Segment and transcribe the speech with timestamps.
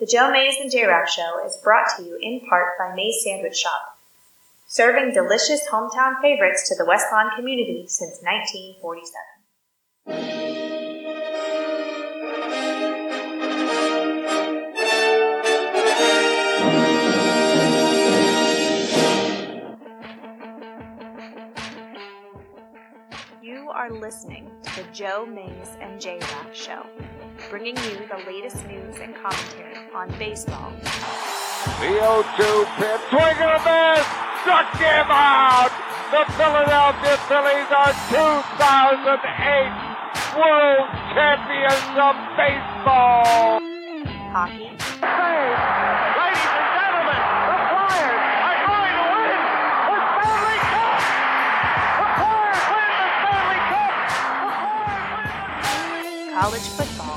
[0.00, 3.24] The Joe Mays and J Rock Show is brought to you in part by Mays
[3.24, 3.98] Sandwich Shop,
[4.68, 10.38] serving delicious hometown favorites to the West Lawn community since 1947.
[23.42, 26.86] You are listening to the Joe Mays and J Rock Show,
[27.50, 33.60] bringing you the latest news and commentary on baseball, The 0-2 pitch, swing and a
[33.64, 34.06] miss,
[34.42, 35.70] struck him out.
[36.10, 39.72] The Philadelphia Phillies are 2008
[40.36, 43.60] World Champions of Baseball.
[44.32, 49.40] hockey, Ladies and gentlemen, the Flyers are going to win
[49.88, 51.00] the Stanley Cup.
[51.98, 53.92] The Flyers win the Stanley Cup.
[54.38, 57.07] The Flyers win the college football,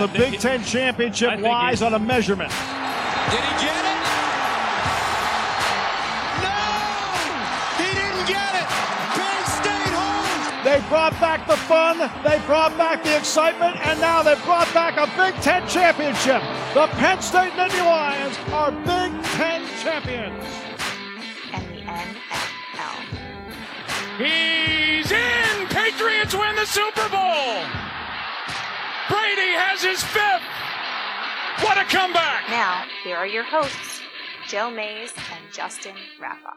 [0.00, 2.50] The Big Ten championship lies he- on a measurement.
[2.50, 4.00] Did he get it?
[6.40, 6.56] No!
[7.76, 8.68] He didn't get it!
[9.12, 10.64] Penn State home!
[10.64, 14.96] They brought back the fun, they brought back the excitement, and now they brought back
[14.96, 16.40] a Big Ten championship.
[16.72, 20.44] The Penn State Nittany Lions are Big Ten champions.
[21.52, 22.96] and the NFL.
[24.16, 25.66] He's in!
[25.68, 27.89] Patriots win the Super Bowl!
[29.20, 30.42] Brady has his fifth!
[31.62, 32.48] What a comeback!
[32.48, 34.00] Now, here are your hosts,
[34.48, 36.56] Joe Mays and Justin Raffa.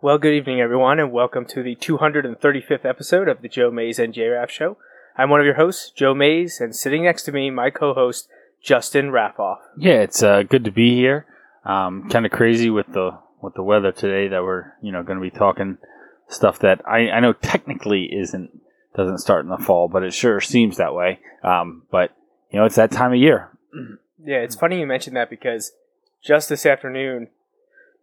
[0.00, 4.14] Well, good evening, everyone, and welcome to the 235th episode of the Joe Mays and
[4.14, 4.76] J Raff Show.
[5.18, 8.28] I'm one of your hosts, Joe Mays, and sitting next to me, my co-host,
[8.62, 9.58] Justin Raffoff.
[9.76, 11.26] Yeah, it's uh, good to be here.
[11.64, 15.18] Um, kind of crazy with the with the weather today that we're you know going
[15.18, 15.78] to be talking
[16.28, 18.60] stuff that I, I know technically isn't
[18.94, 21.20] doesn't start in the fall, but it sure seems that way.
[21.42, 22.14] Um, but
[22.50, 23.50] you know it's that time of year.
[24.24, 25.72] Yeah, it's funny you mentioned that because
[26.22, 27.26] just this afternoon,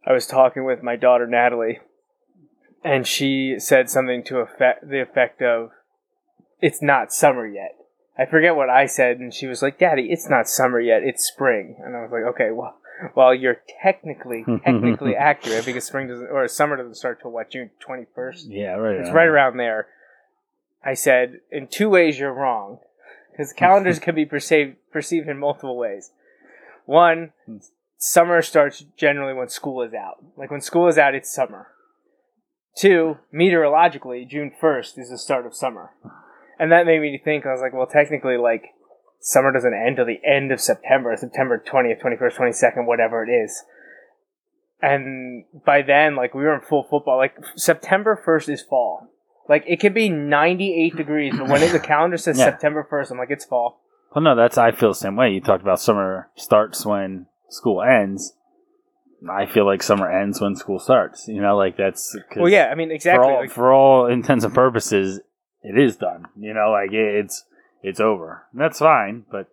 [0.05, 1.79] I was talking with my daughter Natalie,
[2.83, 5.71] and she said something to effect, the effect of,
[6.61, 7.77] "It's not summer yet."
[8.17, 11.25] I forget what I said, and she was like, "Daddy, it's not summer yet; it's
[11.25, 12.77] spring." And I was like, "Okay, well,
[13.15, 17.69] well, you're technically technically accurate because spring doesn't or summer doesn't start till what June
[17.79, 18.47] twenty first.
[18.47, 18.99] Yeah, right.
[18.99, 19.87] It's right around there."
[20.83, 22.79] I said, "In two ways, you're wrong."
[23.39, 26.11] because calendars can be perceived perceived in multiple ways.
[26.85, 27.57] One, hmm.
[27.97, 30.17] summer starts generally when school is out.
[30.35, 31.67] Like when school is out, it's summer.
[32.77, 35.91] Two, meteorologically, June first is the start of summer,
[36.59, 37.45] and that made me think.
[37.45, 38.73] I was like, well, technically, like
[39.19, 43.23] summer doesn't end till the end of September, September twentieth, twenty first, twenty second, whatever
[43.23, 43.63] it is.
[44.81, 47.17] And by then, like we were in full football.
[47.17, 49.09] Like September first is fall.
[49.47, 52.45] Like it could be ninety eight degrees, but when the calendar says Yeah.
[52.45, 53.81] September first, I'm like, it's fall.
[54.15, 55.31] Well, no, that's I feel the same way.
[55.31, 58.33] You talked about summer starts when school ends.
[59.29, 61.27] I feel like summer ends when school starts.
[61.27, 63.25] You know, like that's Well, yeah, I mean, exactly.
[63.25, 65.19] For all, like, for all intents and purposes,
[65.61, 66.27] it is done.
[66.39, 67.43] You know, like it, it's
[67.83, 68.45] it's over.
[68.51, 69.47] And that's fine, but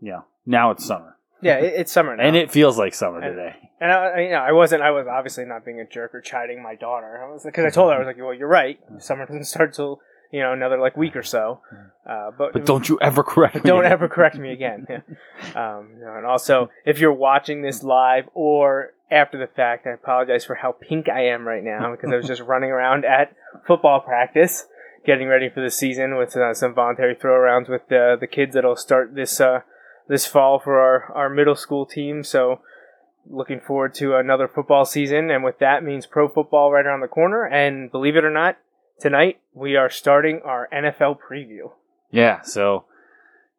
[0.00, 3.36] yeah, now it's summer, yeah, it, it's summer now, and it feels like summer And-
[3.36, 3.56] today.
[3.82, 4.82] And I, you know, I wasn't.
[4.82, 7.18] I was obviously not being a jerk or chiding my daughter.
[7.24, 8.78] I was because I told her I was like, "Well, you're right.
[8.98, 11.62] Summer doesn't start till you know another like week or so."
[12.06, 13.62] Uh, but But don't you ever correct me.
[13.62, 14.86] don't ever correct me again.
[14.90, 14.98] Yeah.
[15.56, 19.92] Um, you know, and also, if you're watching this live or after the fact, I
[19.92, 23.34] apologize for how pink I am right now because I was just running around at
[23.66, 24.66] football practice,
[25.04, 28.76] getting ready for the season with uh, some voluntary throwarounds with the the kids that'll
[28.76, 29.60] start this uh,
[30.08, 32.24] this fall for our our middle school team.
[32.24, 32.60] So.
[33.28, 37.06] Looking forward to another football season, and with that means pro football right around the
[37.06, 37.44] corner.
[37.44, 38.56] And believe it or not,
[38.98, 41.70] tonight we are starting our NFL preview.
[42.10, 42.86] Yeah, so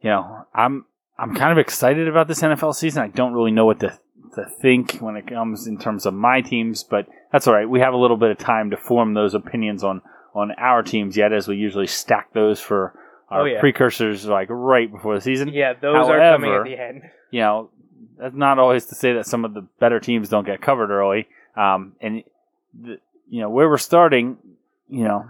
[0.01, 0.85] you know, I'm
[1.17, 3.03] I'm kind of excited about this NFL season.
[3.03, 3.99] I don't really know what to
[4.35, 7.69] to think when it comes in terms of my teams, but that's all right.
[7.69, 10.01] We have a little bit of time to form those opinions on
[10.33, 12.93] on our teams yet, as we usually stack those for
[13.29, 13.59] our Oh, yeah.
[13.59, 15.49] precursors like right before the season.
[15.49, 17.03] Yeah, those are coming at the end.
[17.31, 17.69] you know,
[18.19, 21.27] that's not always to say that some of the better teams don't get covered early.
[21.55, 22.23] Um, and
[22.79, 22.97] the,
[23.29, 24.37] you know where we're starting,
[24.89, 25.25] you know,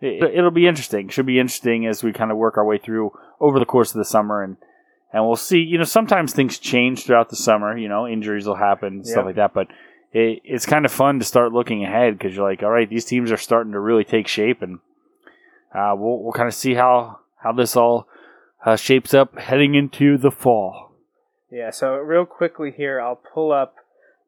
[0.00, 1.08] it, it'll be interesting.
[1.08, 3.98] Should be interesting as we kind of work our way through over the course of
[3.98, 4.56] the summer, and
[5.12, 5.58] and we'll see.
[5.58, 7.76] You know, sometimes things change throughout the summer.
[7.76, 9.12] You know, injuries will happen, Yeah.
[9.12, 9.54] stuff like that.
[9.54, 9.68] But
[10.12, 13.04] it, it's kind of fun to start looking ahead because you're like, all right, these
[13.04, 14.78] teams are starting to really take shape, and
[15.74, 18.08] uh, we'll we'll kind of see how how this all
[18.64, 20.92] uh, shapes up heading into the fall.
[21.50, 23.76] Yeah, so real quickly here, I'll pull up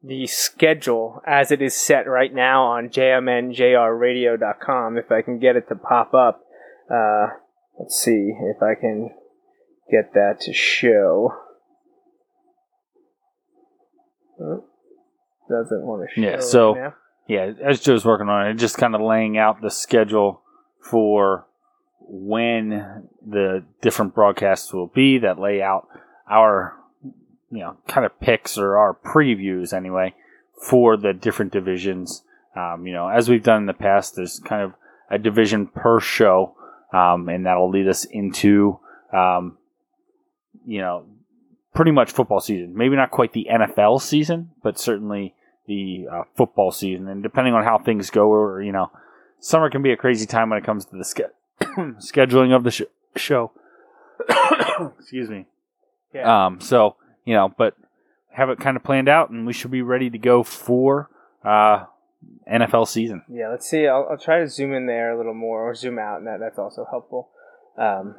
[0.03, 4.97] the schedule as it is set right now on jmnjrradio.com.
[4.97, 6.43] If I can get it to pop up,
[6.91, 7.27] uh,
[7.79, 9.11] let's see if I can
[9.91, 11.33] get that to show.
[14.39, 14.63] Oh,
[15.51, 16.21] doesn't want to show.
[16.21, 16.93] Yeah, so- right.
[17.27, 20.41] Yeah, as Joe's working on it, just kind of laying out the schedule
[20.81, 21.45] for
[22.01, 25.87] when the different broadcasts will be that lay out
[26.29, 26.75] our,
[27.49, 30.13] you know, kind of picks or our previews anyway
[30.61, 32.23] for the different divisions.
[32.55, 34.73] Um, you know, as we've done in the past, there's kind of
[35.09, 36.55] a division per show,
[36.91, 38.79] um, and that'll lead us into,
[39.13, 39.57] um,
[40.65, 41.05] you know,
[41.73, 42.75] pretty much football season.
[42.75, 45.33] Maybe not quite the NFL season, but certainly
[45.71, 47.07] the uh, football season.
[47.07, 48.91] And depending on how things go, or you know,
[49.39, 51.31] summer can be a crazy time when it comes to the ske-
[51.61, 52.81] scheduling of the sh-
[53.15, 53.51] show.
[54.99, 55.45] Excuse me.
[56.13, 56.45] Yeah.
[56.45, 56.59] Um.
[56.59, 57.75] So you know, but
[58.31, 61.09] have it kind of planned out, and we should be ready to go for
[61.43, 61.85] uh
[62.51, 63.23] NFL season.
[63.29, 63.87] Yeah, let's see.
[63.87, 66.39] I'll, I'll try to zoom in there a little more, or zoom out, and that,
[66.39, 67.29] that's also helpful.
[67.77, 68.15] Um,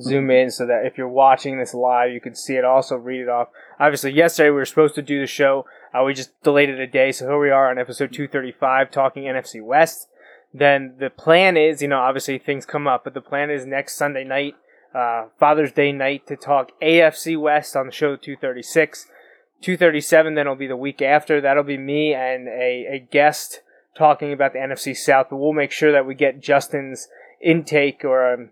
[0.00, 2.64] zoom in so that if you're watching this live, you can see it.
[2.64, 3.48] Also, read it off.
[3.80, 5.64] Obviously, yesterday we were supposed to do the show.
[5.96, 9.22] Uh, we just delayed it a day, so here we are on episode 235, talking
[9.22, 10.08] NFC West.
[10.52, 13.96] Then the plan is, you know, obviously things come up, but the plan is next
[13.96, 14.56] Sunday night,
[14.94, 19.06] uh, Father's Day night, to talk AFC West on the show 236.
[19.62, 23.62] 237 then will be the week after that'll be me and a, a guest
[23.96, 27.08] talking about the nfc south but we'll make sure that we get justin's
[27.40, 28.50] intake or um,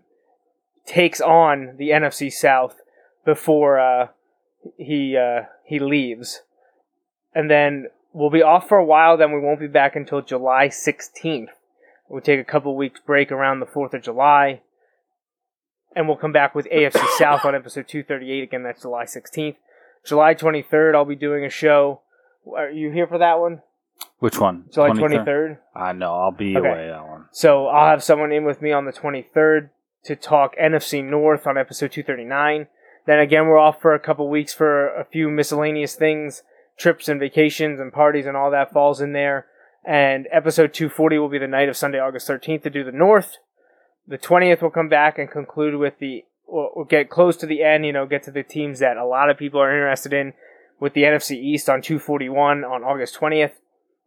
[0.87, 2.81] takes on the nfc south
[3.23, 4.07] before uh,
[4.77, 6.41] he uh, he leaves
[7.35, 10.67] and then we'll be off for a while then we won't be back until july
[10.67, 11.49] 16th
[12.09, 14.61] we'll take a couple weeks break around the 4th of july
[15.95, 19.57] and we'll come back with afc south on episode 238 again that's july 16th
[20.05, 22.01] July 23rd, I'll be doing a show.
[22.55, 23.63] Are you here for that one?
[24.19, 24.65] Which one?
[24.71, 25.25] July 23rd?
[25.25, 25.57] 23rd.
[25.75, 26.13] I know.
[26.13, 26.67] I'll be Okay.
[26.67, 27.25] away that one.
[27.31, 29.69] So I'll have someone in with me on the 23rd
[30.03, 32.67] to talk NFC North on episode 239.
[33.07, 36.43] Then again, we're off for a couple weeks for a few miscellaneous things,
[36.77, 39.47] trips and vacations and parties and all that falls in there.
[39.83, 43.37] And episode 240 will be the night of Sunday, August 13th to do the North.
[44.07, 47.85] The 20th will come back and conclude with the we'll, get close to the end,
[47.85, 50.33] you know, get to the teams that a lot of people are interested in
[50.79, 53.53] with the NFC East on 241 on August 20th.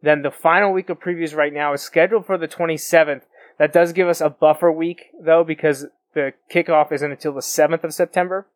[0.01, 3.23] Then the final week of previews right now is scheduled for the 27th.
[3.57, 7.83] That does give us a buffer week, though, because the kickoff isn't until the 7th
[7.83, 8.47] of September.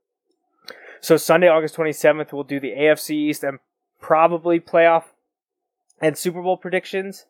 [1.02, 3.60] So Sunday, August 27th, we'll do the AFC East and
[4.04, 5.06] probably playoff
[6.02, 7.26] and Super Bowl predictions.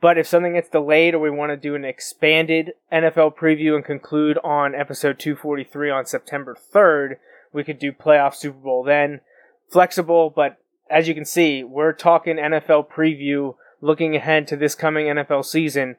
[0.00, 3.84] But if something gets delayed or we want to do an expanded NFL preview and
[3.84, 7.16] conclude on episode 243 on September 3rd,
[7.52, 9.20] we could do playoff Super Bowl then.
[9.70, 10.58] Flexible, but
[10.90, 15.96] as you can see, we're talking NFL preview looking ahead to this coming NFL season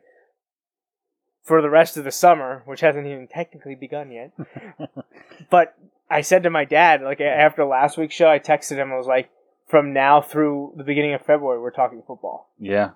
[1.44, 4.32] for the rest of the summer, which hasn't even technically begun yet.
[5.50, 5.76] but
[6.10, 9.08] I said to my dad, like after last week's show, I texted him, I was
[9.08, 9.32] like,
[9.74, 12.48] from now through the beginning of February, we're talking football.
[12.60, 12.92] Yeah.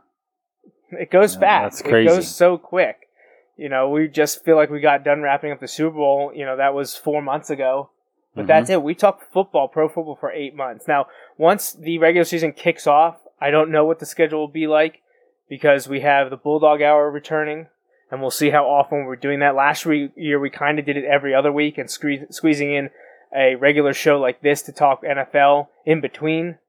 [0.91, 1.83] It goes Yeah, fast.
[1.83, 3.07] that's It goes so quick.
[3.55, 6.31] You know, we just feel like we got done wrapping up the Super Bowl.
[6.35, 7.89] You know, that was four months ago.
[8.35, 8.47] But Mhm.
[8.49, 8.83] that's it.
[8.83, 10.87] We talked football, pro football for eight months.
[10.87, 14.67] Now, once the regular season kicks off, I don't know what the schedule will be
[14.67, 15.01] like
[15.49, 17.69] because we have the Bulldog Hour returning,
[18.11, 19.55] and we'll see how often we're doing that.
[19.55, 22.91] Last re- year, we kind of did it every other week and squeeze- squeezing in
[23.35, 26.59] a regular show like this to talk NFL in between.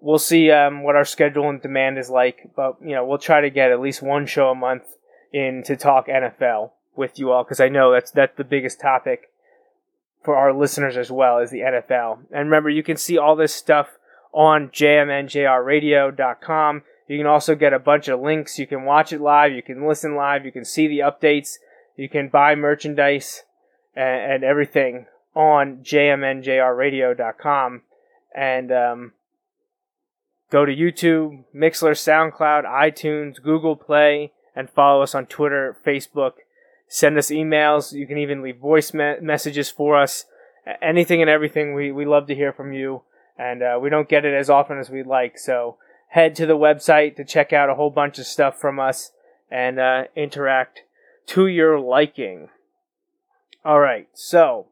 [0.00, 3.40] We'll see um, what our schedule and demand is like, but you know we'll try
[3.40, 4.84] to get at least one show a month
[5.32, 9.30] in to talk NFL with you all because I know that's that's the biggest topic
[10.22, 12.18] for our listeners as well as the NFL.
[12.30, 13.98] And remember, you can see all this stuff
[14.32, 16.82] on jmnjrradio.com.
[17.06, 18.58] You can also get a bunch of links.
[18.58, 19.52] You can watch it live.
[19.52, 20.44] You can listen live.
[20.44, 21.56] You can see the updates.
[21.96, 23.42] You can buy merchandise
[23.96, 27.82] and, and everything on jmnjrradio.com.
[28.34, 29.12] And um,
[30.50, 36.32] go to YouTube, Mixer, SoundCloud, iTunes, Google Play, and follow us on Twitter, Facebook.
[36.88, 37.92] Send us emails.
[37.92, 40.24] You can even leave voice me- messages for us.
[40.82, 41.74] Anything and everything.
[41.74, 43.02] We, we love to hear from you.
[43.38, 45.38] And uh, we don't get it as often as we'd like.
[45.38, 45.76] So
[46.08, 49.12] head to the website to check out a whole bunch of stuff from us
[49.50, 50.82] and uh, interact
[51.26, 52.48] to your liking.
[53.64, 54.08] All right.
[54.14, 54.66] So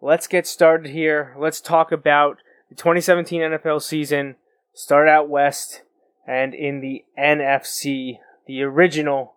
[0.00, 1.34] let's get started here.
[1.36, 2.38] Let's talk about
[2.68, 4.36] the 2017 NFL season.
[4.74, 5.82] Start out west
[6.26, 9.34] and in the NFC, the original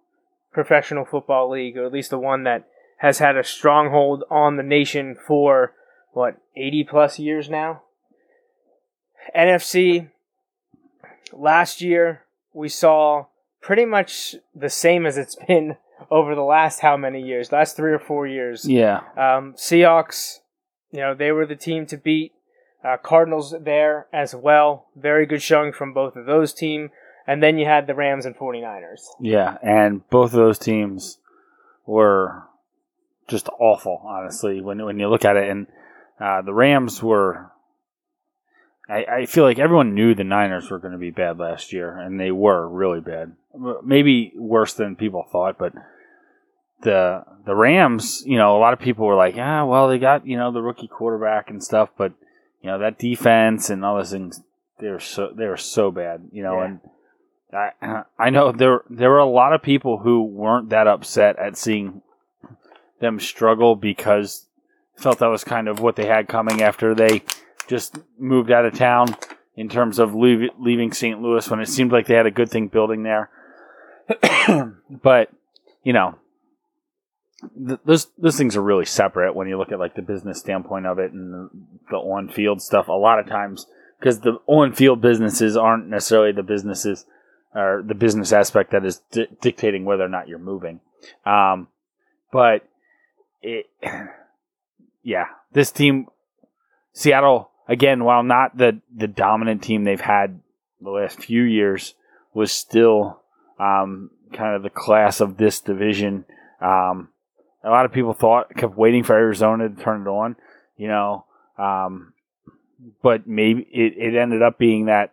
[0.51, 2.67] professional football league, or at least the one that
[2.99, 5.73] has had a stronghold on the nation for
[6.13, 7.81] what 80 plus years now.
[9.35, 10.09] NFC,
[11.33, 12.21] last year
[12.53, 13.25] we saw
[13.61, 15.75] pretty much the same as it's been
[16.11, 17.51] over the last how many years?
[17.51, 18.67] Last three or four years.
[18.67, 18.97] Yeah.
[19.17, 20.39] Um, Seahawks,
[20.91, 22.31] you know, they were the team to beat.
[22.85, 24.87] Uh, Cardinals there as well.
[24.95, 26.91] Very good showing from both of those teams.
[27.27, 29.01] And then you had the Rams and 49ers.
[29.19, 31.17] Yeah, and both of those teams
[31.87, 32.43] were
[33.27, 35.49] just awful, honestly, when when you look at it.
[35.49, 35.67] And
[36.19, 37.51] uh, the Rams were.
[38.87, 41.97] I, I feel like everyone knew the Niners were going to be bad last year,
[41.97, 43.35] and they were really bad.
[43.83, 45.73] Maybe worse than people thought, but
[46.81, 50.27] the the Rams, you know, a lot of people were like, "Ah, well, they got
[50.27, 52.13] you know the rookie quarterback and stuff, but
[52.65, 54.41] you know that defense and all those things,
[54.79, 56.65] they were so they were so bad, you know." Yeah.
[56.65, 56.79] And
[57.53, 61.57] I I know there there were a lot of people who weren't that upset at
[61.57, 62.01] seeing
[63.01, 64.47] them struggle because
[64.95, 67.21] felt that was kind of what they had coming after they
[67.67, 69.15] just moved out of town
[69.55, 71.21] in terms of leave, leaving St.
[71.21, 73.29] Louis when it seemed like they had a good thing building there.
[74.89, 75.29] but
[75.83, 76.15] you know,
[77.67, 80.85] th- those those things are really separate when you look at like the business standpoint
[80.85, 81.49] of it and the,
[81.91, 82.87] the on field stuff.
[82.87, 83.67] A lot of times,
[83.99, 87.05] because the on field businesses aren't necessarily the businesses
[87.53, 90.81] or the business aspect that is di- dictating whether or not you're moving.
[91.25, 91.67] Um,
[92.31, 92.67] but
[93.41, 93.67] it,
[95.03, 96.07] yeah, this team,
[96.93, 100.39] Seattle again, while not the the dominant team they've had
[100.81, 101.95] the last few years,
[102.33, 103.21] was still
[103.59, 106.25] um, kind of the class of this division.
[106.61, 107.09] Um,
[107.65, 110.35] a lot of people thought kept waiting for Arizona to turn it on,
[110.77, 111.25] you know,
[111.57, 112.13] um,
[113.01, 115.11] but maybe it, it ended up being that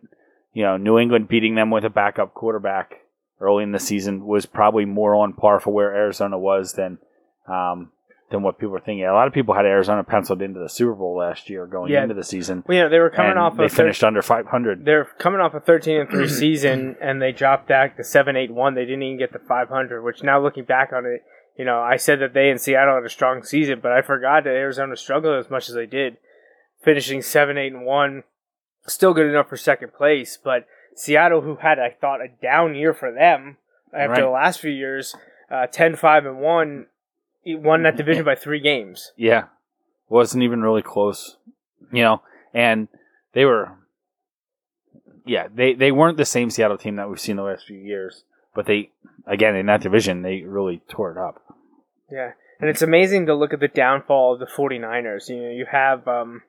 [0.53, 3.01] you know New England beating them with a backup quarterback
[3.41, 6.99] early in the season was probably more on par for where Arizona was than
[7.49, 7.91] um,
[8.31, 9.05] than what people were thinking.
[9.05, 12.03] A lot of people had Arizona penciled into the Super Bowl last year going Yeah.
[12.03, 12.65] into the season.
[12.67, 14.85] Well, know, they were coming off they of thir- finished under 500.
[14.85, 18.51] they're coming off a 13 and 3 season and they dropped back to 7 8
[18.53, 21.23] 1 they didn't even get to 500 which now looking back on it
[21.57, 24.45] you know i said that they in seattle had a strong season but i forgot
[24.45, 26.17] that arizona struggled as much as they did
[26.83, 28.23] finishing 7 8 and 1
[28.87, 30.67] still good enough for second place but
[30.97, 33.57] seattle who had i thought a down year for them
[33.93, 34.21] after Right.
[34.21, 35.15] the last few years
[35.51, 36.87] uh, 10 5 and 1
[37.47, 39.45] won that division by three games Yeah,
[40.09, 41.37] wasn't even really close,
[41.91, 42.23] you know.
[42.55, 42.89] And
[43.33, 43.73] they were,
[45.27, 48.25] yeah, they they weren't the same Seattle team that we've seen the last few years.
[48.55, 48.91] But they,
[49.27, 51.43] again, in that division, they really tore it up.
[52.11, 55.29] Yeah, and it's amazing to look at the downfall of the 49ers.
[55.29, 56.43] You know, you have um,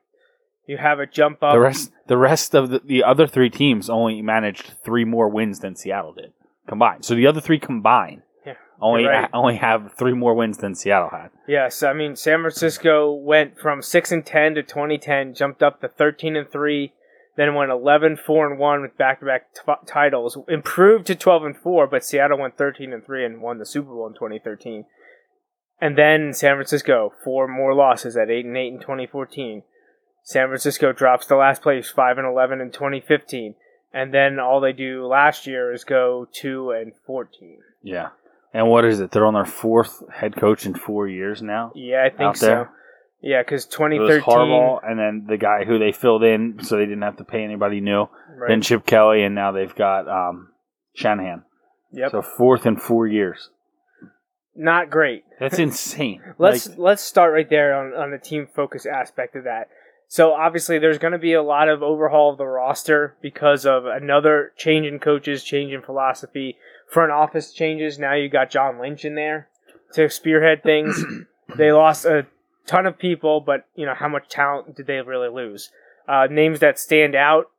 [0.66, 1.54] you have a jump up.
[1.54, 5.60] the rest, the rest of the, the other three teams only managed three more wins
[5.60, 6.32] than Seattle did
[6.68, 7.04] combined.
[7.04, 9.28] So the other three combined Yeah, only right.
[9.32, 11.30] only have three more wins than Seattle had.
[11.48, 15.88] Yes, I mean San Francisco went from six and ten to 2010, jumped up to
[15.88, 16.92] 13 and three,
[17.36, 21.86] then went 11 4 and one with back-to-back t- titles, improved to 12 and four,
[21.86, 24.84] but Seattle went 13 and three and won the Super Bowl in 2013.
[25.80, 29.62] And then San Francisco, four more losses at eight and eight in 2014.
[30.22, 33.54] San Francisco drops to last place, five and 11 in 2015,
[33.92, 37.58] and then all they do last year is go two and 14.
[37.82, 38.10] Yeah.
[38.54, 39.10] And what is it?
[39.10, 41.72] They're on their fourth head coach in four years now.
[41.74, 42.46] Yeah, I think so.
[42.46, 42.70] there?
[43.24, 44.22] Yeah, because It was 2013.
[44.22, 47.42] Harbaugh, and then the guy who they filled in, so they didn't have to pay
[47.42, 48.00] anybody new.
[48.36, 48.48] Right.
[48.48, 50.48] Then Chip Kelly, and now they've got um,
[50.94, 51.42] Shanahan.
[51.92, 52.10] Yep.
[52.10, 53.48] So fourth in four years.
[54.54, 55.24] Not great.
[55.40, 56.20] That's insane.
[56.38, 59.68] Let's Like, let's start right there on, on the team focus aspect of that.
[60.06, 63.86] So obviously there's going to be a lot of overhaul of the roster because of
[63.86, 66.58] another change in coaches, change in philosophy,
[66.90, 67.98] front office changes.
[67.98, 69.48] Now you got John Lynch in there
[69.94, 71.02] to spearhead things.
[71.56, 72.26] they lost a
[72.66, 75.70] ton of people, but you know how much talent did they really lose?
[76.08, 77.50] Uh, names that stand out: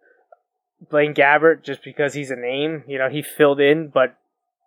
[0.90, 2.84] Blaine Gabbert, just because he's a name.
[2.88, 4.16] You know he filled in, but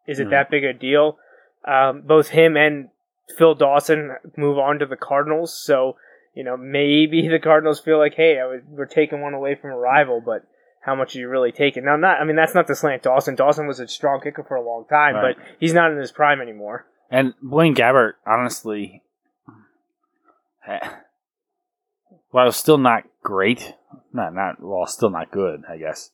[0.07, 0.31] is it Mhm.
[0.31, 1.19] that big a deal?
[1.65, 2.89] Um, both him and
[3.37, 5.97] Phil Dawson move on to the Cardinals, so
[6.35, 9.77] you know maybe the Cardinals feel like, hey, was, we're taking one away from a
[9.79, 10.45] rival, but
[10.81, 11.85] how much are you really taking?
[11.85, 13.35] Now, not I mean that's not the slant Dawson.
[13.35, 15.37] Dawson was a strong kicker for a long time, Right.
[15.37, 16.87] but he's not in his prime anymore.
[17.11, 19.03] and Blaine Gabbert, honestly,
[22.31, 23.75] while still not great,
[24.13, 26.11] not not well, still not good, I guess.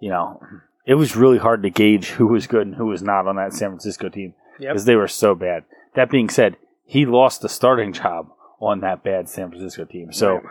[0.00, 0.42] You know,
[0.86, 3.52] it was really hard to gauge who was good and who was not on that
[3.52, 4.72] San Francisco team Yep.
[4.72, 5.64] because they were so bad.
[5.94, 8.30] That being said, he lost the starting job
[8.60, 10.12] on that bad San Francisco team.
[10.12, 10.44] So Right.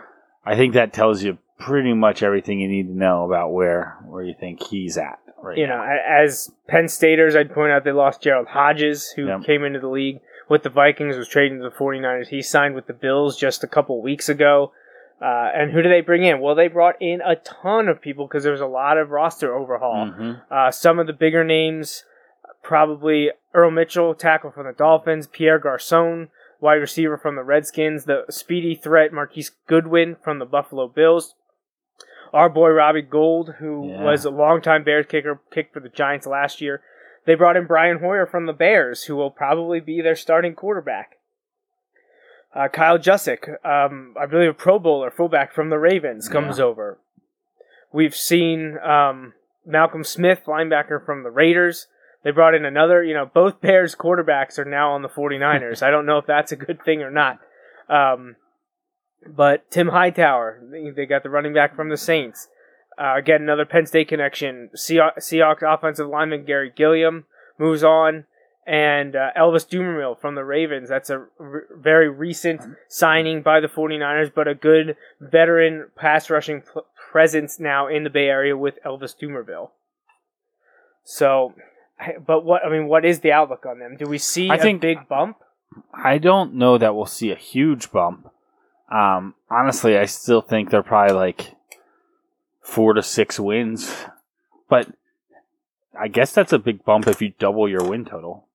[0.44, 4.22] I think that tells you pretty much everything you need to know about where where
[4.24, 5.76] you think he's at right you now.
[5.84, 9.44] know, as Penn Staters, I'd point out they lost Gerald Hodges, who Yep.
[9.44, 10.20] came into the league
[10.50, 12.28] with the Vikings, was traded to the 49ers.
[12.28, 14.72] He signed with the Bills just a couple weeks ago.
[15.22, 16.40] Uh, and who do they bring in?
[16.40, 19.54] Well, they brought in a ton of people because there was a lot of roster
[19.54, 20.06] overhaul.
[20.06, 20.40] Mhm.
[20.50, 22.04] Uh, some of the bigger names,
[22.62, 26.28] probably Earl Mitchell, tackle from the Dolphins, Pierre Garcon,
[26.58, 31.34] wide receiver from the Redskins, the speedy threat Marquise Goodwin from the Buffalo Bills,
[32.32, 34.02] our boy Robbie Gould, who Yeah.
[34.02, 36.80] was a longtime Bears kicker, kicked for the Giants last year.
[37.26, 41.18] They brought in Brian Hoyer from the Bears, who will probably be their starting quarterback.
[42.54, 46.98] Uh, Kyle Juszczyk, um, I believe a Pro Bowler fullback from the Ravens, comes over.
[47.92, 49.34] We've seen um,
[49.64, 51.86] Malcolm Smith, linebacker from the Raiders.
[52.24, 55.82] They brought in another, you know, both Bears quarterbacks are now on the 49ers.
[55.86, 57.38] I don't know if that's a good thing or not.
[57.88, 58.36] Um,
[59.26, 60.60] but Tim Hightower,
[60.96, 62.48] they got the running back from the Saints.
[62.98, 64.70] Uh, again, another Penn State connection.
[64.76, 67.24] Seah- Seahawks offensive lineman Garry Gilliam
[67.58, 68.24] moves on.
[68.66, 70.88] And uh, Elvis Dumervil from the Ravens.
[70.88, 76.60] That's a r- very recent signing by the 49ers, but a good veteran pass rushing
[76.60, 76.80] p-
[77.10, 79.70] presence now in the Bay Area with Elvis Dumervil.
[81.04, 81.54] So,
[82.24, 83.96] but what I mean, what is the outlook on them?
[83.98, 85.38] Do we see I a think- big bump?
[85.92, 88.28] I don't know that we'll see a huge bump.
[88.92, 91.54] Um, honestly, I still think they're probably like
[92.60, 93.94] four to six wins,
[94.68, 94.88] but
[95.98, 98.46] I guess that's a big bump if you double your win total.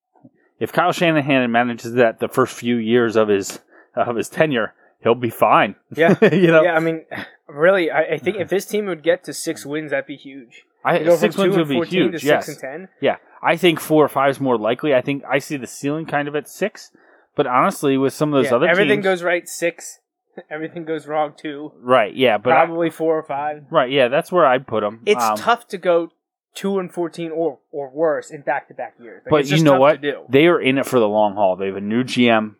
[0.60, 3.60] If Kyle Shanahan manages that the first few years of his
[3.96, 5.76] of his tenure, he'll be fine.
[5.96, 6.76] Yeah, you know, yeah.
[6.76, 7.06] I mean,
[7.48, 10.64] really, I, I think if this team would get to six wins, that'd be huge.
[10.84, 12.22] I, You six wins would be huge.
[12.22, 12.90] to yes, six and ten.
[13.02, 14.94] Yeah, I think four or five is more likely.
[14.94, 16.92] I think I see the ceiling kind of at six,
[17.36, 20.00] but honestly, with some of those Yeah, other everything teams, goes right six.
[20.50, 21.72] Everything goes wrong too.
[21.82, 22.13] right.
[22.15, 23.65] Yeah, but I- Probably four or five.
[23.70, 23.89] right.
[23.89, 25.01] Yeah, that's where I'd put them.
[25.06, 26.10] It's um, tough to go
[26.54, 29.24] two and fourteen or or worse in back to back years.
[29.25, 30.01] Like, but you know what?
[30.30, 31.56] They are in it for the long haul.
[31.56, 32.56] They have a new GM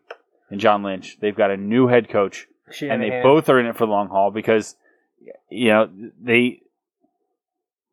[0.50, 1.18] and John Lynch.
[1.20, 2.48] They've got a new head coach,
[2.82, 4.76] and they both are in it for the long haul because
[5.50, 5.90] you know
[6.22, 6.62] they.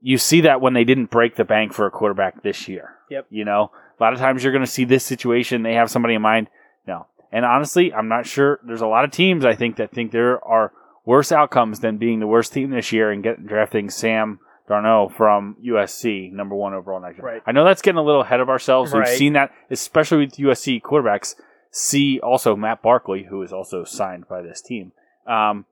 [0.04, 2.96] You see that when they didn't break the bank for a quarterback this year.
[3.08, 3.26] Yep.
[3.30, 5.62] You know, a lot of times you're going to see this situation.
[5.62, 6.48] They have somebody in mind.
[6.88, 8.60] No, and honestly, I'm not sure.
[8.64, 10.72] There's a lot of teams I think that think there are
[11.04, 15.56] worse outcomes than being the worst team this year and getting drafting Sam Darnold from
[15.64, 17.26] USC, number one overall next year.
[17.26, 17.42] Right.
[17.46, 18.92] I know that's getting a little ahead of ourselves.
[18.94, 21.34] We've seen that, especially with USC quarterbacks.
[21.70, 24.92] See also Matt Barkley, who is also signed by this team.
[25.26, 25.64] Um,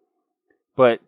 [0.77, 1.01] but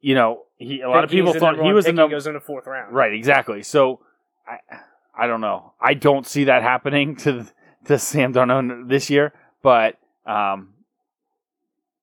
[0.00, 2.34] you know, he, a lot of people thought he was the pick, number goes in
[2.34, 2.94] the fourth round.
[2.94, 3.12] right.
[3.12, 3.64] Exactly.
[3.64, 4.00] So
[4.46, 4.58] I,
[5.18, 5.72] I don't know.
[5.80, 7.46] I don't see that happening to
[7.86, 9.32] to Sam Darnold this year,
[9.68, 10.70] but um,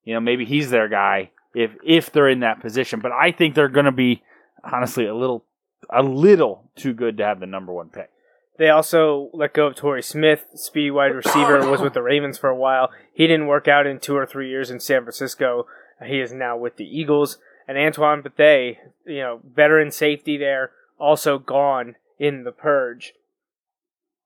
[0.04, 3.00] you know, maybe he's their guy if if they're in that position.
[3.00, 4.22] But I think they're going to be
[4.64, 5.44] honestly a little
[5.90, 8.12] a little too good to have the number one pick.
[8.60, 12.50] They also let go of Torrey Smith, speedy wide receiver, was with the Ravens for
[12.50, 12.92] a while.
[13.12, 15.66] He didn't work out in two or three years in San Francisco.
[16.06, 17.40] He is now with the Eagles.
[17.68, 18.76] And Antoine Bethea,
[19.08, 23.16] you know, veteran safety there, also gone in the purge.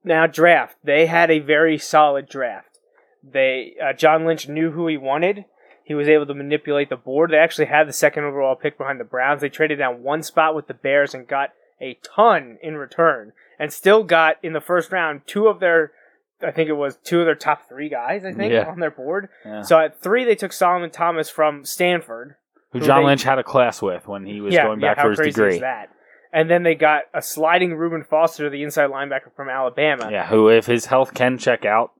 [0.03, 0.75] Now draft.
[0.83, 2.68] They had a very solid draft.
[3.23, 5.45] They uh, John Lynch knew who he wanted.
[5.83, 7.31] He was able to manipulate the board.
[7.31, 9.41] They actually had the second overall pick behind the Browns.
[9.41, 11.49] They traded down one spot with the Bears and got
[11.81, 15.91] a ton in return, and still got in the first round two of their,
[16.43, 18.23] I think it was two of their top three guys.
[18.23, 18.69] I think Yeah.
[18.69, 19.29] on their board.
[19.45, 19.61] Yeah.
[19.63, 22.35] So at three, they took Solomon Thomas from Stanford.
[22.71, 24.97] Who who John they- Lynch had a class with when he was yeah, going back
[24.97, 25.53] how for his crazy degree.
[25.55, 25.89] is that?
[26.31, 30.09] And then they got a sliding Reuben Foster, the inside linebacker from Alabama.
[30.11, 31.93] Yeah, who if his health can check out,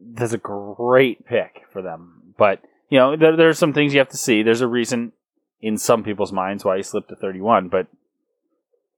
[0.00, 2.34] that's a great pick for them.
[2.36, 4.42] But you know, there, there's some things you have to see.
[4.42, 5.12] There's a reason
[5.60, 7.68] in some people's minds why he slipped to 31.
[7.68, 7.86] But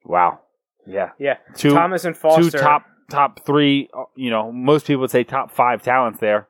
[0.05, 0.41] wow,
[0.87, 2.51] yeah, Yeah, two Thomas and Foster.
[2.51, 3.89] two top top three.
[4.15, 6.49] You know, most people would say top five talents there,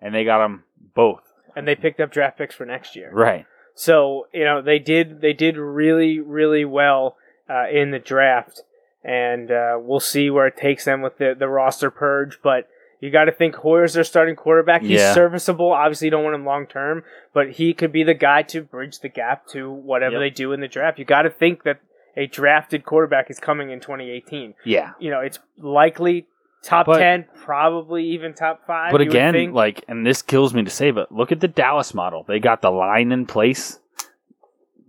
[0.00, 3.10] and they got them both and they picked up draft picks for next year.
[3.12, 3.46] right.
[3.74, 7.16] So you know they did they did really really well
[7.48, 8.62] uh, in the draft,
[9.02, 12.38] and uh, we'll see where it takes them with the the roster purge.
[12.42, 12.68] But
[13.02, 14.80] you got to think Hoyer's their starting quarterback.
[14.80, 15.12] He's Yeah.
[15.12, 15.72] serviceable.
[15.72, 17.02] Obviously, you don't want him long term,
[17.34, 20.20] but he could be the guy to bridge the gap to whatever Yep.
[20.20, 20.98] they do in the draft.
[20.98, 21.80] You got to think that
[22.16, 24.54] a drafted quarterback is coming in 2018.
[24.64, 26.26] Yeah, You know, it's likely
[26.62, 28.92] top But- 10, probably even top five.
[28.92, 32.22] But again, like, and this kills me to say, but look at the Dallas model.
[32.22, 33.80] They got the line in place.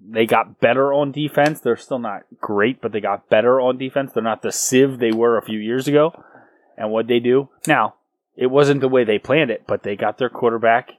[0.06, 1.62] They got better on defense.
[1.62, 4.12] They're still not great, but they got better on defense.
[4.12, 6.14] They're not the sieve they were a few years ago.
[6.78, 7.96] And what they do now,
[8.36, 10.94] it wasn't the way they planned it, but they got their quarterback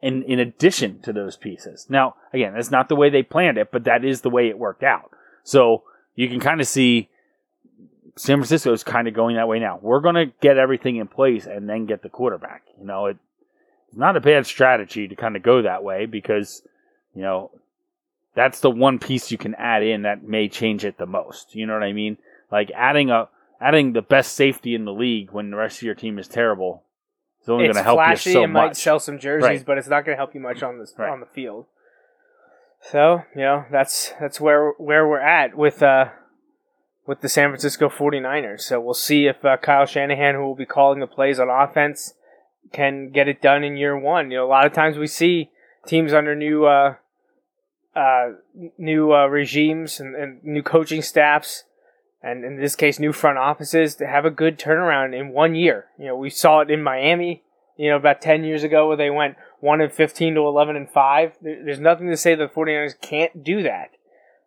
[0.00, 1.86] in in addition to those pieces.
[1.88, 4.58] Now, again, that's not the way they planned it, but that is the way it
[4.58, 5.10] worked out.
[5.44, 5.84] So
[6.14, 7.08] you can kind of see
[8.16, 9.78] San Francisco is kind of going that way now.
[9.80, 12.64] We're going to get everything in place and then get the quarterback.
[12.78, 13.18] You know, It's
[13.94, 16.62] not a bad strategy to kind of go that way because,
[17.14, 17.50] you know,
[18.34, 21.54] that's the one piece you can add in that may change it the most.
[21.54, 22.18] You know what I mean?
[22.50, 23.28] Like adding a
[23.62, 26.82] adding the best safety in the league when the rest of your team is terrible
[27.42, 28.30] is only going to help flashy.
[28.30, 29.64] you so it might sell some jerseys, Right.
[29.64, 31.10] but it's not going to help you much on the Right.
[31.10, 31.66] on the field.
[32.80, 36.06] So you know that's that's where where we're at with uh
[37.06, 38.60] with the San Francisco 49ers.
[38.60, 42.14] So we'll see if uh, Kyle Shanahan, who will be calling the plays on offense,
[42.72, 44.30] can get it done in year one.
[44.30, 45.50] You know, a lot of times we see
[45.86, 46.94] teams under new uh,
[47.94, 48.30] uh,
[48.78, 51.64] new uh, regimes and, and new coaching staffs,
[52.22, 55.86] and in this case, new front offices to have a good turnaround in one year.
[55.98, 57.42] You know, we saw it in Miami.
[57.76, 60.88] You know, about ten years ago, where they went one and fifteen to eleven and
[60.88, 61.32] five.
[61.40, 63.90] There's nothing to say the 49ers can't do that.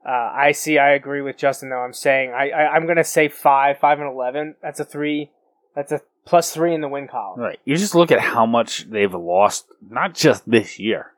[0.08, 0.78] Uh, I see.
[0.78, 1.70] I agree with Justin.
[1.70, 4.56] Though I'm saying I, I I'm gonna say five, five and eleven.
[4.62, 5.32] That's a three.
[5.76, 7.40] That's a plus three in the win column.
[7.40, 7.60] Right.
[7.66, 11.14] You just look at how much they've lost, not just this year,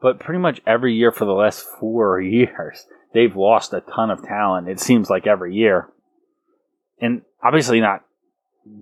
[0.00, 2.86] but pretty much every year for the last four years.
[3.14, 4.68] They've lost a ton of talent.
[4.68, 5.88] It seems like every year.
[7.00, 8.04] And obviously not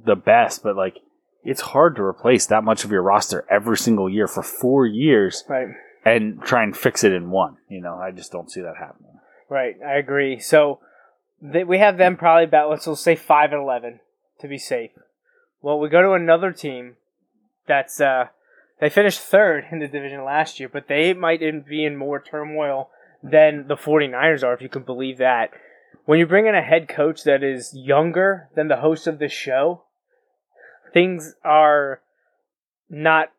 [0.05, 0.97] the best, but like
[1.45, 5.45] it's hard to replace that much of your roster every single year for four years
[5.49, 5.69] Right.
[6.05, 7.57] and try and fix it in one.
[7.69, 9.13] You know, I just don't see that happening.
[9.49, 9.77] Right.
[9.87, 10.41] I agree.
[10.41, 10.81] So
[11.41, 14.01] they, we have them probably about let's let's say five and eleven
[14.41, 14.91] to be safe.
[15.63, 16.97] Well, we go to another team
[17.69, 18.27] that's uh
[18.81, 22.91] they finished third in the division last year, but they might be in more turmoil
[23.23, 25.51] than the 49ers are, if you can believe that.
[26.05, 29.29] When you bring in a head coach that is younger than the host of the
[29.29, 29.83] show,
[30.93, 32.01] things are
[32.89, 33.33] not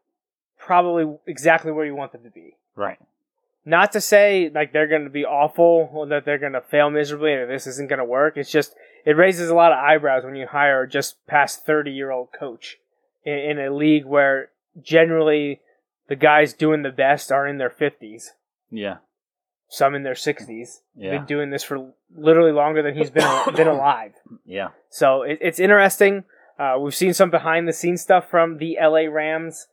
[0.59, 2.57] probably exactly where you want them to be.
[2.75, 2.99] Right.
[3.65, 6.89] Not to say like they're going to be awful or that they're going to fail
[6.89, 8.37] miserably and this isn't going to work.
[8.37, 11.91] It's just it raises a lot of eyebrows when you hire a just past thirty
[11.91, 12.77] year old coach
[13.23, 14.49] in, in a league where
[14.81, 15.61] generally
[16.07, 18.33] the guys doing the best are in their fifties,
[18.71, 18.97] Yeah.
[19.69, 20.81] Some in their sixties.
[20.95, 21.11] Yeah.
[21.17, 24.13] Been doing this for literally longer than he's been been alive.
[24.45, 24.69] Yeah.
[24.89, 26.23] So it, it's interesting.
[26.59, 29.67] Uh, we've seen some behind the scenes stuff from the LA Rams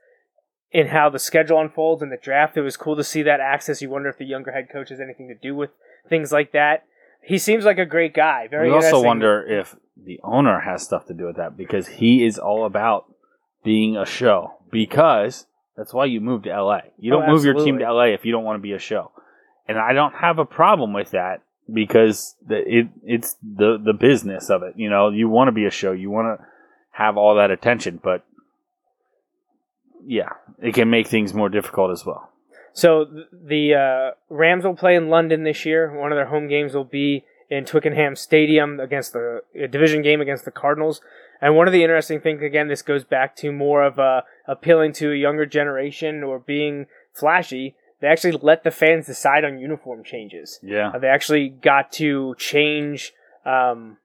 [0.70, 2.56] in how the schedule unfolds in the draft.
[2.56, 3.80] It was cool to see that access.
[3.80, 5.70] You wonder if the younger head coach has anything to do with
[6.08, 6.84] things like that.
[7.22, 8.48] He seems like a great guy.
[8.48, 8.68] Very.
[8.68, 12.38] we also wonder if the owner has stuff to do with that because he is
[12.38, 13.06] all about
[13.62, 14.58] being a show.
[14.70, 16.80] Because that's why you move to LA.
[16.98, 18.78] You Oh, don't move your team to LA if you don't want to be a
[18.78, 19.10] show.
[19.66, 24.62] And I don't have a problem with that because it it's the the business of
[24.62, 24.74] it.
[24.76, 25.92] You know, you want to be a show.
[25.92, 26.46] You want to
[26.90, 28.24] have all that attention, but
[30.06, 30.30] yeah,
[30.62, 32.30] it can make things more difficult as well.
[32.72, 35.96] So the uh, Rams will play in London this year.
[35.96, 40.44] One of their home games will be in Twickenham Stadium against the division game against
[40.44, 41.00] the Cardinals.
[41.40, 44.92] And one of the interesting things, again, this goes back to more of uh, appealing
[44.94, 47.76] to a younger generation or being flashy.
[48.04, 50.60] They actually let the fans decide on uniform changes.
[50.62, 50.90] Yeah.
[50.94, 53.14] Uh, they actually got to change
[53.46, 53.96] um,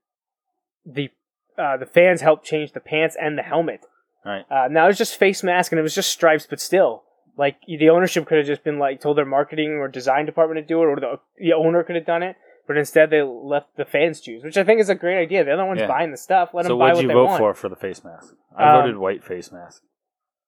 [0.85, 1.09] the
[1.57, 3.85] uh, the fans helped change the pants and the helmet.
[4.25, 4.45] Right.
[4.49, 7.03] Uh, now it was just face mask and it was just stripes, but still,
[7.35, 10.73] like the ownership could have just been like told their marketing or design department to
[10.73, 12.37] do it, or the the owner could have done it.
[12.67, 15.43] But instead, they left the fans choose, which I think is a great idea.
[15.43, 15.87] The other ones Yeah.
[15.87, 16.53] buying the stuff.
[16.53, 17.39] Let so them buy what'd what you they vote want.
[17.39, 18.33] for for the face mask?
[18.55, 19.83] I Um, voted white face mask.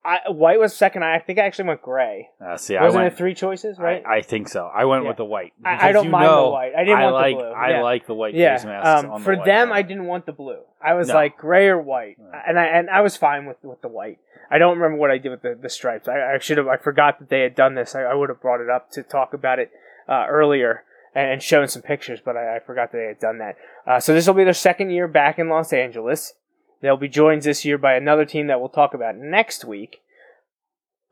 [0.03, 1.03] I, white was second.
[1.03, 2.29] I think I actually went gray.
[2.43, 4.03] Uh, see, I Wasn't went, it three choices, right?
[4.05, 4.65] I, I think so.
[4.65, 5.09] I went Yeah.
[5.09, 5.53] with the white.
[5.63, 6.73] I- I don't mind the know white.
[6.75, 7.51] I didn't I want the like, blue.
[7.51, 7.81] I Yeah.
[7.83, 8.57] like the white yeah.
[8.57, 9.03] face masks.
[9.05, 9.45] Um, the for white.
[9.45, 10.61] them, I didn't want the blue.
[10.83, 11.13] I was No.
[11.13, 12.31] like gray or white, No.
[12.47, 14.17] and I and I was fine with with the white.
[14.49, 16.07] I don't remember what I did with the, the stripes.
[16.07, 16.67] I, I should have.
[16.67, 17.93] I forgot that they had done this.
[17.95, 19.71] I, I would have brought it up to talk about it
[20.09, 20.83] uh, earlier
[21.13, 23.55] and, and shown some pictures, but I, I forgot that they had done that.
[23.85, 26.33] Uh, so this will be their second year back in Los Angeles.
[26.81, 30.01] They'll be joined this year by another team that we'll talk about next week.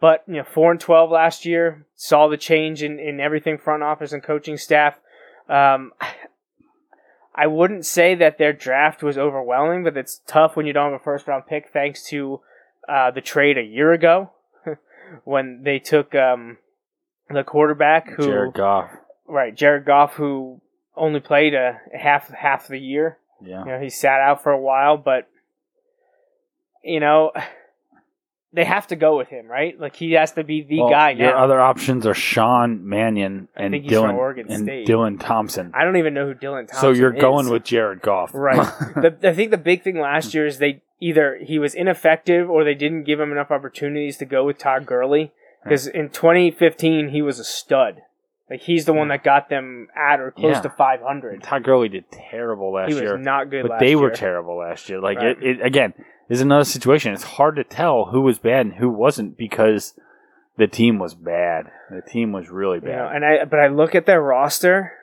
[0.02, 3.84] But you know, four and twelve last year saw the change in, in everything front
[3.84, 4.96] office and coaching staff.
[5.48, 5.94] Um,
[7.36, 11.02] I wouldn't say that their draft was overwhelming, but it's tough when you don't have
[11.02, 12.42] a first round pick, thanks to
[12.88, 14.32] uh, the trade a year ago
[15.24, 16.58] when they took um,
[17.30, 18.90] the quarterback who Jared Goff.
[19.28, 20.62] right Jared Goff, who
[20.96, 23.20] only played a half half the year.
[23.42, 23.60] Yeah.
[23.60, 25.30] You know, he sat out for a while, but
[26.84, 27.32] you know,
[28.52, 29.80] they have to go with him, right?
[29.80, 31.44] Like he has to be the Well, guy Your now.
[31.44, 34.68] other options are Sean Mannion and think he's from Dylan and.
[34.68, 35.72] Dylan Thompson.
[35.76, 37.22] I don't even know who Dylan Thompson so you're is.
[37.22, 38.58] going with Jared Goff, right.
[38.96, 42.64] the, I think the big thing last year is they either he was ineffective or
[42.64, 45.32] they didn't give him enough opportunities to go with Todd Gurley
[45.64, 48.02] because in 2015 he was a stud.
[48.50, 50.62] Like he's the one that got them at or close Yeah.
[50.62, 51.44] to 500.
[51.44, 52.98] Todd Gurley did terrible last year.
[52.98, 55.00] He was year, not good but they were terrible last year.
[55.00, 55.38] Like Right.
[55.38, 55.94] it, it again,
[56.30, 57.14] is another situation.
[57.14, 59.94] It's hard to tell who was bad and who wasn't because
[60.58, 61.72] the team was bad.
[61.90, 63.16] The team was really You know, bad.
[63.16, 64.94] and I but I look at their roster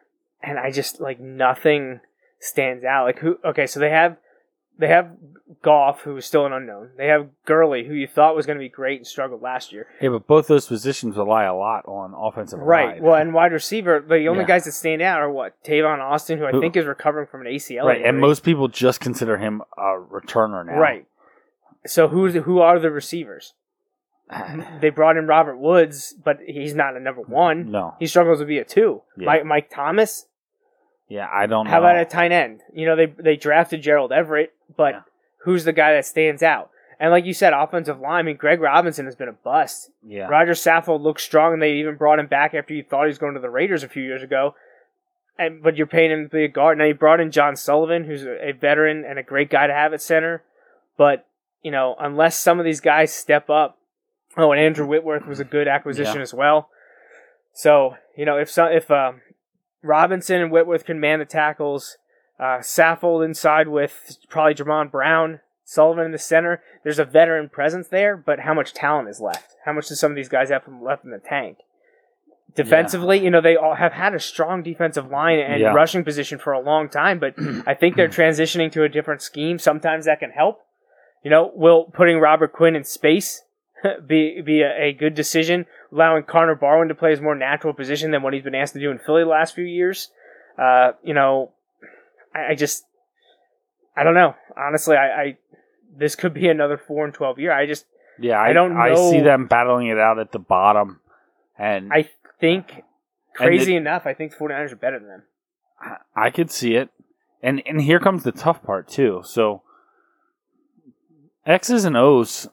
[0.43, 2.01] and I just like nothing
[2.39, 3.05] stands out.
[3.07, 4.17] Like who okay, so they have
[4.79, 5.11] they have
[5.63, 6.91] Goff, who's still an unknown.
[6.99, 9.87] They have Gurley, who you thought was going to be great and struggled last year.
[10.03, 12.95] yeah, but both those positions rely a lot on offensive Right.
[12.97, 13.03] line.
[13.03, 14.49] Well, and wide receiver, but the only Yeah.
[14.49, 17.43] guys that stand out are what Tavon Austin, who I Who- think is recovering from
[17.43, 17.87] an ACL.
[17.87, 20.79] right, and most people just consider him a returner now.
[20.79, 21.07] right.
[21.87, 23.55] So who's who are the receivers?
[24.81, 27.71] They brought in Robert Woods, but he's not a number one.
[27.71, 27.95] No.
[27.99, 29.03] He struggles to be a two.
[29.17, 29.27] Yeah.
[29.27, 30.27] Mike, Mike Thomas.
[31.09, 31.71] Yeah, I don't know.
[31.71, 32.63] How about a tight end?
[32.75, 35.01] You know, they they drafted Gerald Everett, but Yeah.
[35.45, 36.71] who's the guy that stands out?
[36.99, 38.21] And like you said, offensive line.
[38.21, 39.91] I mean, Greg Robinson has been a bust.
[40.03, 40.27] Yeah.
[40.29, 43.19] Roger Saffold looks strong, and they even brought him back after you thought he was
[43.19, 44.55] going to the Raiders a few years ago.
[45.39, 46.79] And but you're paying him to be a guard.
[46.79, 49.73] Now you brought in John Sullivan, who's a, a veteran and a great guy to
[49.75, 50.43] have at center.
[50.97, 51.27] But
[51.67, 53.77] you know, unless some of these guys step up,
[54.37, 56.23] oh, and Andrew Whitworth was a good acquisition Yeah.
[56.23, 56.69] as well.
[57.53, 59.21] So you know, if so, if um,
[59.83, 61.97] Robinson and Whitworth can man the tackles,
[62.39, 66.63] uh, Saffold inside with probably Jamon Brown, Sullivan in the center.
[66.85, 69.57] There's a veteran presence there, but how much talent is left?
[69.65, 71.59] How much do some of these guys have left in the tank?
[72.55, 75.73] Defensively, you know, they all have had a strong defensive line and Yeah.
[75.75, 77.35] rushing position for a long time, but
[77.67, 79.59] I think they're transitioning to a different scheme.
[79.59, 80.63] Sometimes that can help.
[81.27, 83.43] You know, will putting Robert Quinn in space
[84.07, 85.67] be be a, a good decision?
[85.91, 88.79] Allowing Connor Barwin to play his more natural position than what he's been asked to
[88.79, 90.13] do in Philly the last few years.
[90.57, 91.51] Uh, you know,
[92.33, 92.85] I, I just
[93.97, 94.37] I don't know.
[94.57, 95.37] Honestly, I, I
[95.99, 97.51] this could be another four and twelve year.
[97.51, 97.87] I just
[98.21, 101.01] Yeah, I, I don't I see them battling it out at the bottom,
[101.59, 102.09] and I
[102.39, 102.85] think
[103.35, 105.23] crazy it- enough, I think the 49ers are better than them.
[106.15, 106.91] I could see it.
[107.43, 109.23] And and here comes the tough part too.
[109.25, 109.63] So
[111.47, 112.49] X's and O's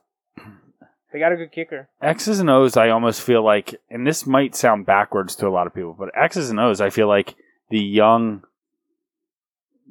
[1.11, 1.89] They got a good kicker.
[2.01, 5.67] X's and O's I almost feel like and this might sound backwards to a lot
[5.67, 7.35] of people, but X's and O's I feel like
[7.69, 8.43] the young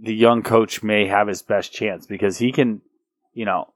[0.00, 2.80] the young coach may have his best chance because he can
[3.34, 3.72] you know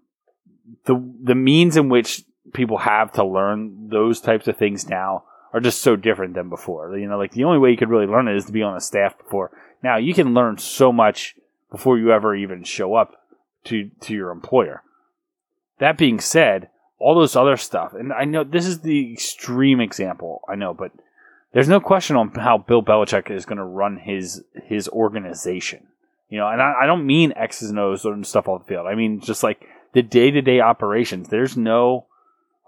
[0.85, 5.61] the the means in which people have to learn those types of things now are
[5.61, 6.97] just so different than before.
[6.97, 8.77] You know, like the only way you could really learn it is to be on
[8.77, 9.51] a staff before.
[9.83, 11.37] Now you can learn so much
[11.71, 13.15] before you ever even show up
[13.65, 14.83] to to your employer.
[15.79, 20.43] That being said, all those other stuff, and I know this is the extreme example,
[20.49, 20.93] I know, but
[21.53, 25.87] there's no question on how Bill Belichick is going to run his his organization.
[26.29, 28.87] You know, and I, I don't mean X's and O's and stuff off the field.
[28.87, 31.29] I mean just like the day to day operations.
[31.29, 32.05] There's no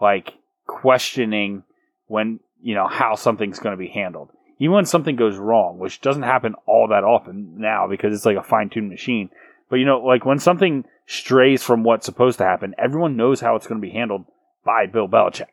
[0.00, 0.34] like
[0.66, 1.64] questioning
[2.06, 4.30] when you know how something's going to be handled.
[4.58, 8.36] Even when something goes wrong, which doesn't happen all that often now because it's like
[8.36, 9.30] a fine tuned machine.
[9.68, 13.56] But you know, like when something strays from what's supposed to happen, everyone knows how
[13.56, 14.26] it's going to be handled
[14.62, 15.46] by Bill Belichick.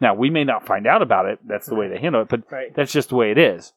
[0.00, 1.38] Now we may not find out about it.
[1.46, 2.74] That's the way they handle it, but Right.
[2.74, 3.74] that's just the way it is.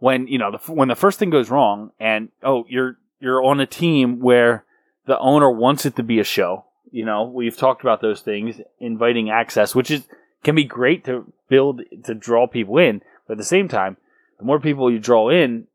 [0.00, 3.60] When you know the when the first thing goes wrong, and oh, you're you're on
[3.60, 4.64] a team where
[5.06, 6.64] the owner wants it to be a show.
[6.90, 10.06] You know, we've talked about those things, inviting access, which is
[10.42, 13.96] can be great to build to draw people in, but at the same time,
[14.38, 15.68] the more people you draw in,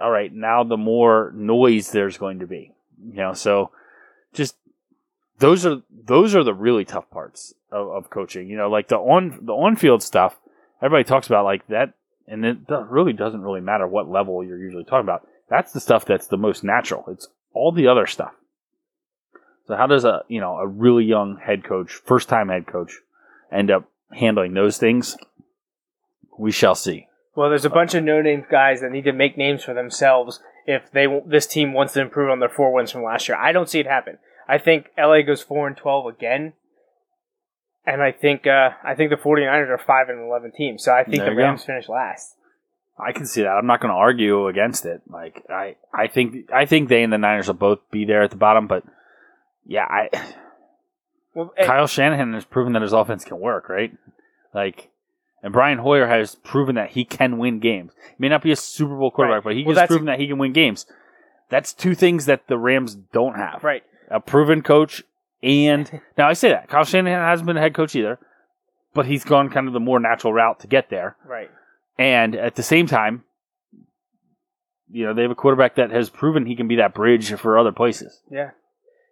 [0.00, 2.73] all right, now the more noise there's going to be.
[3.06, 3.70] You know, so
[4.32, 4.56] just
[5.38, 8.48] those are those are the really tough parts of, of coaching.
[8.48, 10.36] You know, like the on the on field stuff,
[10.80, 11.94] everybody talks about like that,
[12.26, 15.26] and it really doesn't really matter what level you're usually talking about.
[15.48, 17.04] That's the stuff that's the most natural.
[17.08, 18.32] It's all the other stuff.
[19.66, 23.00] So how does a you know a really young head coach, first time head coach,
[23.52, 25.16] end up handling those things?
[26.38, 27.08] We shall see.
[27.36, 30.90] Well, there's a bunch of no-name guys that need to make names for themselves if
[30.90, 33.36] they this team wants to improve on their four wins from last year.
[33.36, 34.18] I don't see it happen.
[34.48, 36.52] I think LA goes four and twelve again,
[37.86, 40.78] and I think uh, I think the 49ers are five and eleven team.
[40.78, 41.42] So I think There the you go.
[41.44, 42.36] Rams finish last.
[42.98, 43.48] I can see that.
[43.48, 45.02] I'm not going to argue against it.
[45.08, 48.30] Like I, I think I think they and the Niners will both be there at
[48.30, 48.66] the bottom.
[48.66, 48.84] But
[49.66, 50.08] yeah, I
[51.34, 53.92] Well, eh, Kyle Shanahan has proven that his offense can work, right?
[54.54, 54.90] Like,
[55.44, 57.92] and Brian Hoyer has proven that he can win games.
[58.08, 59.52] He may not be a Super Bowl quarterback, Right.
[59.52, 60.86] but he Well, has proven that he can win games.
[61.50, 63.62] That's two things that the Rams don't have.
[63.62, 63.82] right.
[64.10, 65.02] A proven coach,
[65.42, 68.18] and now I say that Kyle Shanahan hasn't been a head coach either,
[68.94, 71.16] but he's gone kind of the more natural route to get there.
[71.26, 71.50] Right.
[71.98, 73.22] And at the same time,
[74.90, 77.58] you know, they have a quarterback that has proven he can be that bridge for
[77.58, 78.20] other places.
[78.30, 78.50] Yeah.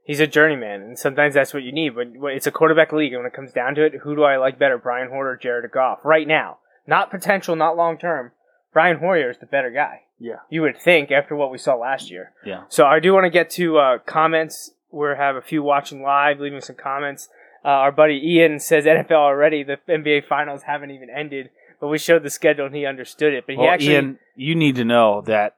[0.04, 1.94] He's a journeyman, and sometimes that's what you need.
[1.94, 4.36] But it's a quarterback league, and when it comes down to it, who do I
[4.36, 6.04] like better, Brian Hoyer or Jared Goff?
[6.04, 8.32] Right now, not potential, not long term.
[8.72, 10.02] Brian Hoyer is the better guy.
[10.18, 10.36] Yeah.
[10.48, 12.32] You would think after what we saw last year.
[12.44, 12.62] Yeah.
[12.68, 16.38] So I do want to get to uh, comments we have a few watching live,
[16.38, 17.28] leaving some comments.
[17.64, 19.62] Uh, our buddy Ian says NFL already.
[19.62, 23.44] The NBA finals haven't even ended, but we showed the schedule and he understood it.
[23.46, 25.56] But he Well, actually, Ian, you need to know that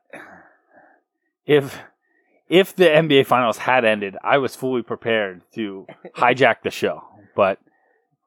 [1.46, 1.80] if
[2.48, 7.04] if the NBA finals had ended, I was fully prepared to hijack the show.
[7.34, 7.58] But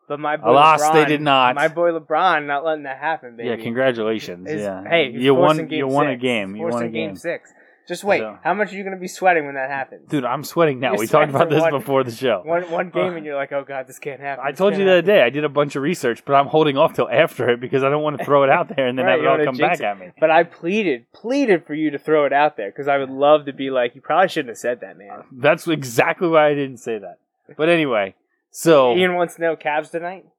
[0.07, 1.55] but my boy Alas, LeBron, they did not.
[1.55, 3.49] My boy LeBron not letting that happen, baby.
[3.49, 4.47] yeah, congratulations.
[4.49, 5.57] Is- yeah, Hey, you won.
[5.67, 6.21] Game You won a six.
[6.21, 6.55] game.
[6.55, 7.15] You won a game.
[7.15, 7.53] six.
[7.87, 8.21] Just wait.
[8.43, 10.09] How much are you going to be sweating when that happens?
[10.09, 10.91] Dude, I'm sweating now.
[10.91, 12.41] You're we talked sweating about for this one- before the show.
[12.43, 14.43] One one game and you're like, oh god, this can't happen.
[14.45, 15.07] I this told you the other happen.
[15.15, 17.83] day I did a bunch of research, but I'm holding off till after it because
[17.83, 19.33] I don't want to throw it out there and then Right, have you it all
[19.35, 19.85] wanna come jinx back it.
[19.85, 20.11] at me.
[20.19, 23.45] But I pleaded, pleaded for you to throw it out there because I would love
[23.45, 25.09] to be like, you probably shouldn't have said that, man.
[25.11, 27.19] Uh, that's exactly why I didn't say that.
[27.55, 28.15] But anyway,
[28.51, 30.25] so Ian wants to know Cavs tonight.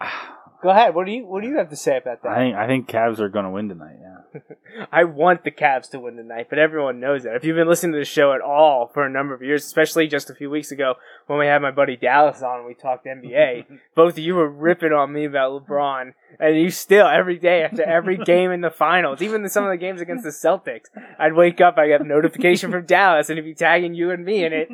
[0.62, 0.94] Go ahead.
[0.94, 2.32] What do you What do you have to say about that?
[2.32, 3.96] I think I think Cavs are going to win tonight.
[4.00, 4.40] Yeah.
[4.92, 7.34] I want the Cavs to win tonight, but everyone knows that.
[7.36, 10.06] If you've been listening to the show at all for a number of years, especially
[10.06, 10.94] just a few weeks ago
[11.26, 13.66] when we had my buddy Dallas on, and we talked NBA.
[13.94, 17.82] both of you were ripping on me about LeBron, and you still every day after
[17.82, 20.86] every game in the finals, even some of the games against the Celtics,
[21.18, 24.24] I'd wake up, I get a notification from Dallas, and it'd be tagging you and
[24.24, 24.68] me in it.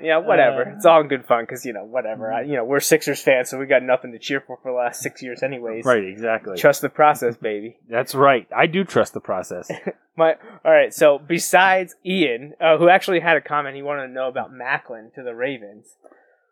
[0.00, 0.66] You know, whatever.
[0.66, 0.76] Uh.
[0.76, 2.32] it's all good fun because you know, whatever.
[2.32, 4.76] I, you know, we're Sixers fans, so we got nothing to cheer for for the
[4.76, 5.84] last six years, anyways.
[5.84, 6.04] Right.
[6.04, 6.56] Exactly.
[6.56, 7.78] Trust the process, baby.
[7.88, 8.46] That's right.
[8.54, 9.70] I do trust the process.
[10.16, 10.92] My all right.
[10.92, 15.12] So besides Ian, uh, who actually had a comment, he wanted to know about Maclin
[15.14, 15.96] to the Ravens.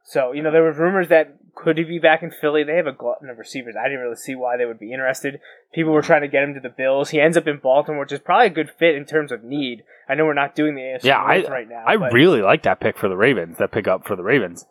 [0.04, 2.62] So you know there was rumors that could he be back in Philly?
[2.62, 3.74] They have a glutton of receivers.
[3.78, 5.40] I didn't really see why they would be interested.
[5.72, 7.10] People were trying to get him to the Bills.
[7.10, 9.82] He ends up in Baltimore, which is probably a good fit in terms of need.
[10.08, 11.84] I know we're not doing the AFC yeah, I right now.
[11.86, 13.58] I really like that pick for the Ravens.
[13.58, 14.66] That pick up for the Ravens.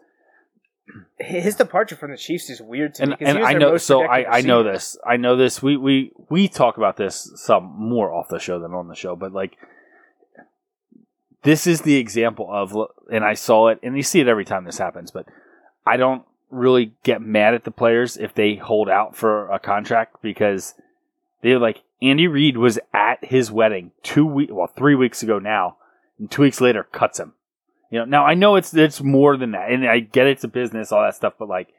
[1.19, 3.17] his departure from the Chiefs is weird to and me.
[3.21, 6.77] and I know so I, I know this I know this we we we talk
[6.77, 9.57] about this some more off the show than on the show but like
[11.43, 12.75] this is the example of
[13.11, 15.27] and I saw it and you see it every time this happens but
[15.85, 20.21] I don't really get mad at the players if they hold out for a contract
[20.21, 20.75] because
[21.41, 25.77] they're like Andy Reid was at his wedding two week well three weeks ago now
[26.19, 27.33] and two weeks later cuts him
[27.89, 30.47] you know now I know it's it's more than that and I get it's a
[30.47, 31.69] business all that stuff but like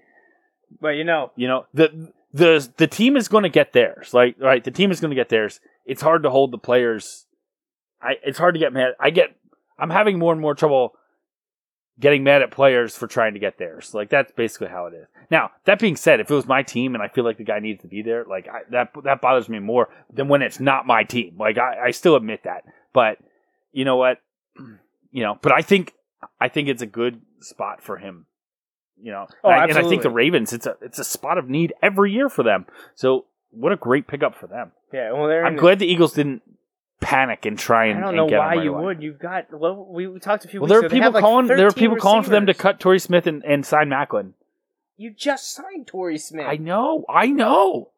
[0.81, 4.13] But you know, you know, the the the team is going to get theirs.
[4.13, 5.61] Like, right, the team is going to get theirs.
[5.87, 7.27] It's hard to hold the players.
[8.03, 8.95] I it's hard to get mad.
[8.99, 9.37] I get.
[9.79, 10.95] I'm having more and more trouble
[12.01, 13.95] getting mad at players for trying to get theirs.
[13.95, 15.07] Like that's basically how it is.
[15.31, 17.61] Now, that being said, if it was my team and I feel like the guy
[17.61, 20.87] needs to be there, like I, that that bothers me more than when it's not
[20.87, 21.37] my team.
[21.39, 23.19] Like I, I still admit that, but
[23.73, 24.19] you know what?
[25.13, 25.93] You know, but I think
[26.41, 28.27] I think it's a good spot for him.
[29.01, 31.39] You know, Oh, and, I, and I think the Ravens, it's a it's a spot
[31.39, 32.67] of need every year for them.
[32.97, 34.73] So what a great pickup for them.
[34.93, 35.13] yeah.
[35.13, 36.43] Well, they're I'm glad the Eagles didn't
[37.01, 37.99] panic and try and.
[37.99, 38.85] I don't know why right you away.
[38.85, 39.03] would.
[39.03, 41.47] You've got well, we, we talked a few Well, there are people have, like, calling.
[41.47, 44.33] There are 13 people calling for them to cut Torrey Smith and, and sign Maclin.
[44.97, 46.47] You just signed Torrey Smith.
[46.47, 47.91] I know, I know.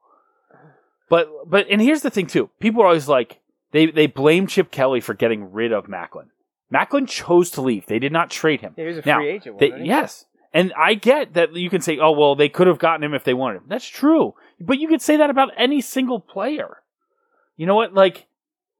[1.09, 2.51] But but and here's the thing too.
[2.59, 3.41] People are always like
[3.73, 6.29] they they blame Chip Kelly for getting rid of Maclin.
[6.73, 7.87] Maclin chose to leave.
[7.87, 8.75] They did not trade him.
[8.77, 9.59] Yeah, he was a Now, free agent.
[9.59, 10.25] They, yes.
[10.53, 13.25] And I get that you can say, oh, well, they could have gotten him if
[13.25, 13.65] they wanted him.
[13.69, 14.35] That's true.
[14.59, 16.79] But you could say that about any single player.
[17.57, 17.93] You know what?
[17.93, 18.27] Like,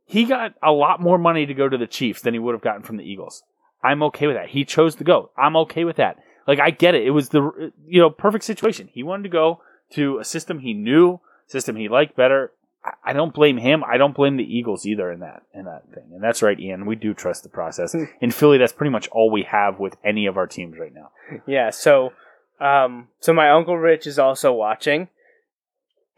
[0.07, 2.63] he got a lot more money to go to the Chiefs than he would have
[2.63, 3.43] gotten from the Eagles.
[3.83, 4.49] I'm okay with that.
[4.49, 5.31] He chose to go.
[5.37, 6.17] I'm okay with that.
[6.47, 7.05] Like, I get it.
[7.07, 8.89] It was the, you know, perfect situation.
[8.93, 9.61] He wanted to go
[9.95, 12.53] to a system he knew, system he liked better.
[12.85, 13.83] I- I don't blame him.
[13.85, 16.05] I don't blame the Eagles either in that in that thing.
[16.15, 16.87] And that's right, Ian.
[16.87, 17.95] We do trust the process.
[18.21, 21.11] in Philly, that's pretty much all we have with any of our teams right now.
[21.47, 21.71] Yeah.
[21.71, 22.13] So,
[22.61, 25.09] um, so my uncle Rich is also watching,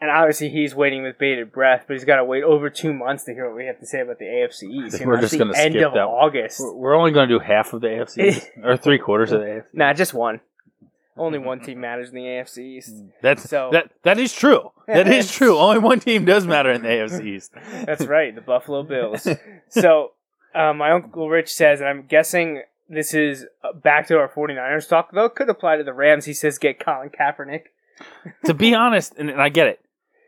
[0.01, 1.85] and obviously he's waiting with bated breath.
[1.87, 4.01] But he's got to wait over two months to hear what we have to say
[4.01, 5.01] about the AFC East.
[5.01, 6.01] You know, we're just gonna skip of that.
[6.05, 6.61] August.
[6.61, 9.47] We're- We're only going to do half of the AFC or three quarters of the
[9.47, 9.65] AFC.
[9.73, 10.41] Nah, just one.
[11.17, 12.95] Only one team matters in the AFC East.
[13.23, 14.71] That's So- that that is true.
[14.87, 15.59] That is true.
[15.59, 17.53] Only one team does matter in the AFC East.
[17.85, 19.27] That's right, the Buffalo Bills.
[19.69, 20.13] so,
[20.55, 24.89] uh, my uncle Rich says, and I'm guessing this is uh, back to our 49ers
[24.89, 26.25] talk, though it could apply to the Rams.
[26.25, 27.65] He says, get Colin Kaepernick.
[28.45, 29.81] to be honest, and, and I get it,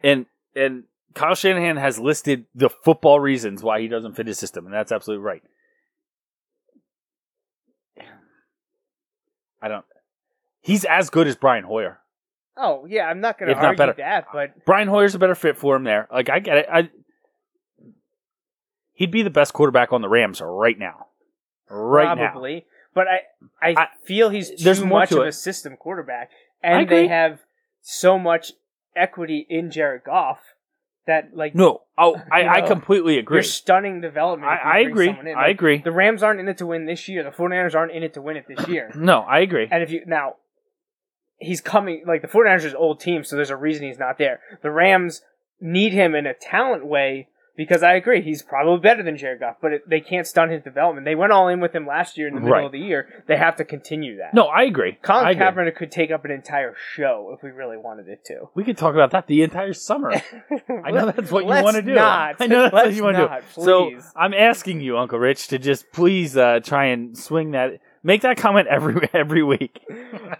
[0.02, 0.84] and and
[1.14, 4.92] Kyle Shanahan has listed the football reasons why he doesn't fit his system, and that's
[4.92, 5.42] absolutely right.
[9.62, 9.84] I don't.
[10.62, 11.98] He's as good as Brian Hoyer.
[12.56, 13.94] Oh, yeah, I'm not going to argue better.
[13.98, 16.08] that, but Brian Hoyer's a better fit for him there.
[16.12, 16.66] Like I get it.
[16.70, 16.90] I
[18.94, 21.06] he'd be the best quarterback on the Rams right now.
[21.68, 22.30] Right now.
[22.32, 22.66] probably.
[22.94, 23.20] But I,
[23.70, 25.28] I, I- feel he's too there's much to of it.
[25.28, 26.30] a system quarterback,
[26.62, 27.40] and they have
[27.80, 28.52] so much
[28.96, 30.40] equity in Jared Goff
[31.06, 33.36] that like No, oh, I, You I completely agree.
[33.38, 34.50] you're stunning development.
[34.50, 35.08] I, I agree.
[35.08, 35.34] in.
[35.36, 35.78] I agree.
[35.78, 37.22] The Rams aren't in it to win this year.
[37.22, 38.92] The 49ers aren't in it to win it this year.
[39.00, 39.66] No, I agree.
[39.70, 40.36] And if you now,
[41.38, 44.40] he's coming like the 49ers is old team, so there's a reason he's not there.
[44.62, 45.22] The Rams
[45.60, 49.56] need him in a talent way because I agree he's probably better than Jared Goff,
[49.60, 51.04] but it, they can't stunt his development.
[51.04, 52.64] They went all in with him last year in the middle Right.
[52.66, 53.22] of the year.
[53.26, 54.32] They have to continue that.
[54.34, 54.98] No, I agree.
[55.02, 55.44] Colin I agree.
[55.44, 58.48] Kaepernick could take up an entire show if we really wanted it to.
[58.54, 60.12] We could talk about that the entire summer.
[60.84, 61.94] I know that's what you want to do.
[61.94, 62.36] Not.
[62.40, 63.62] I know that's what Let's you want to do.
[63.62, 64.12] So please.
[64.16, 67.80] I'm asking you, Uncle Rich, to just please uh, try and swing that.
[68.02, 69.78] Make that comment every every week.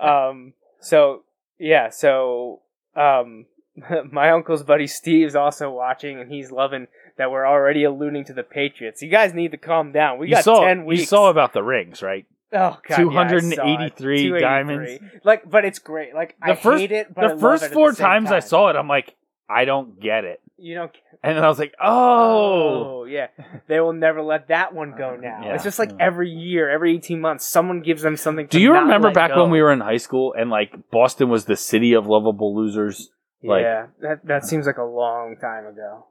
[0.00, 1.24] um so
[1.58, 2.60] yeah so
[2.96, 3.44] um
[4.12, 8.42] my uncle's buddy steve's also watching and he's loving that we're already alluding to the
[8.42, 11.30] patriots you guys need to calm down we you got saw 10 weeks you saw
[11.30, 12.26] about the rings, right?
[12.52, 14.40] oh god 283 yeah, I saw it.
[14.40, 15.02] diamonds.
[15.24, 17.72] like but it's great like The i first hate it but I the love first
[17.72, 19.14] four the times I saw it, I'm like,
[19.48, 20.40] I don't get it.
[20.58, 23.28] you don't And then I was like, oh, Oh yeah,
[23.66, 25.42] they will never let that one go now.
[25.44, 28.46] Yeah, it's just like every year, every eighteen months, someone gives them something.
[28.48, 29.42] To do you remember back go.
[29.42, 33.10] when we were in high school and like Boston was the city of lovable losers?
[33.42, 36.04] Like, yeah, that that seems like a long time ago.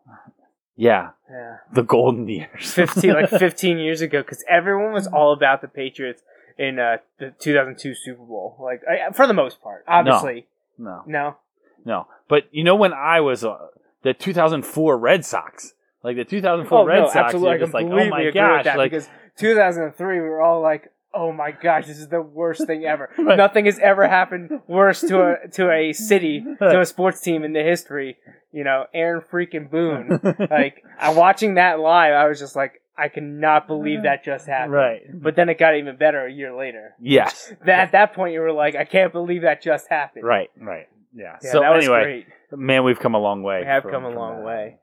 [0.75, 1.57] yeah, Yeah.
[1.73, 2.73] the golden years.
[2.73, 6.23] 15 like 15 years ago because everyone was all about the Patriots
[6.57, 8.57] in uh, the 2002 Super Bowl.
[8.59, 10.47] Like I, for the most part, obviously.
[10.77, 11.37] no, No.
[11.85, 12.07] no.
[12.27, 13.57] But you know when I was uh,
[14.03, 15.73] the 2004 Red Sox,
[16.03, 17.49] like the 2004 Oh Red no, Sox, absolutely.
[17.49, 19.07] You're just like, oh my gosh, like because
[19.37, 23.09] 2003 we were all like, "Oh my gosh, this is the worst thing ever.
[23.17, 23.37] Right.
[23.37, 27.53] Nothing has ever happened worse to a to a city to a sports team in
[27.53, 28.17] the history."
[28.51, 30.19] You know, Aaron freaking Boone.
[30.49, 34.73] like I watching that live, I was just like, I cannot believe that just happened.
[34.73, 35.01] right.
[35.13, 36.95] But then it got even better a year later.
[36.99, 37.53] Yes.
[37.65, 40.25] That, at that point, you were like, I can't believe that just happened.
[40.25, 40.49] Right.
[40.59, 40.87] Right.
[41.13, 41.37] Yeah.
[41.43, 42.03] Yeah, so that was anyway,
[42.49, 42.59] great.
[42.59, 43.59] man, we've come a long way.
[43.61, 44.45] We have from- come a long that.
[44.45, 44.77] way.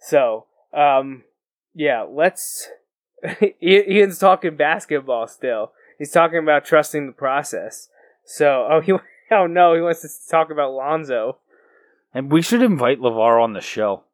[0.00, 1.24] So, um,
[1.74, 2.68] yeah, let's.
[3.62, 5.72] Ian's talking basketball still.
[5.98, 7.88] He's talking about trusting the process.
[8.24, 8.92] So, oh, he,
[9.30, 11.38] oh no, he wants to talk about Lonzo.
[12.14, 14.04] And we should invite LaVar on the show.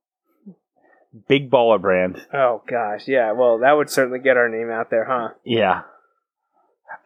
[1.27, 2.27] Big baller brand.
[2.33, 3.33] Oh gosh, yeah.
[3.33, 5.35] Well, that would certainly get our name out there, huh?
[5.45, 5.83] Yeah.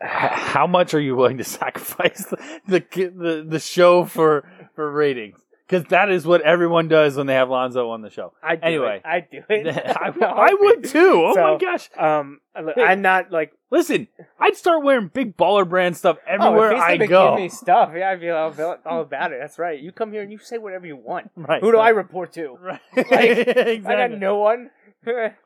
[0.00, 2.36] How much are you willing to sacrifice the
[2.66, 4.44] the the, the show for
[4.74, 5.38] for ratings?
[5.72, 8.32] Because that is what everyone does when they have Lonzo on the show.
[8.42, 8.96] I do Anyway.
[8.96, 9.08] it.
[9.08, 9.66] I do it.
[9.96, 10.12] I,
[10.50, 11.24] I would too.
[11.26, 11.90] Oh So, my gosh!
[11.96, 12.82] Um, Hey.
[12.84, 14.08] I'm not like Listen,
[14.38, 17.30] I'd start wearing big baller brand stuff oh, everywhere he's I go.
[17.30, 19.38] give me stuff, yeah, I feel all all about it.
[19.40, 19.80] That's right.
[19.80, 21.30] You come here and you say whatever you want.
[21.34, 21.62] Right.
[21.62, 22.58] Who do I report to?
[22.60, 22.80] Right.
[22.94, 24.68] I got no one.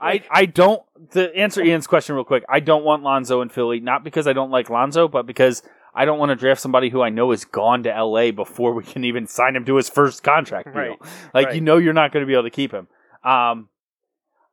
[0.01, 2.45] I, I don't to answer Ian's question real quick.
[2.49, 5.62] I don't want Lonzo in Philly, not because I don't like Lonzo, but because
[5.97, 8.84] I don't want to draft somebody who I know is gone to LA before we
[8.84, 10.74] can even sign him to his first contract deal.
[10.74, 10.99] Right,
[11.34, 11.55] Like right.
[11.55, 12.86] you know you're not going to be able to keep him.
[13.24, 13.68] Um,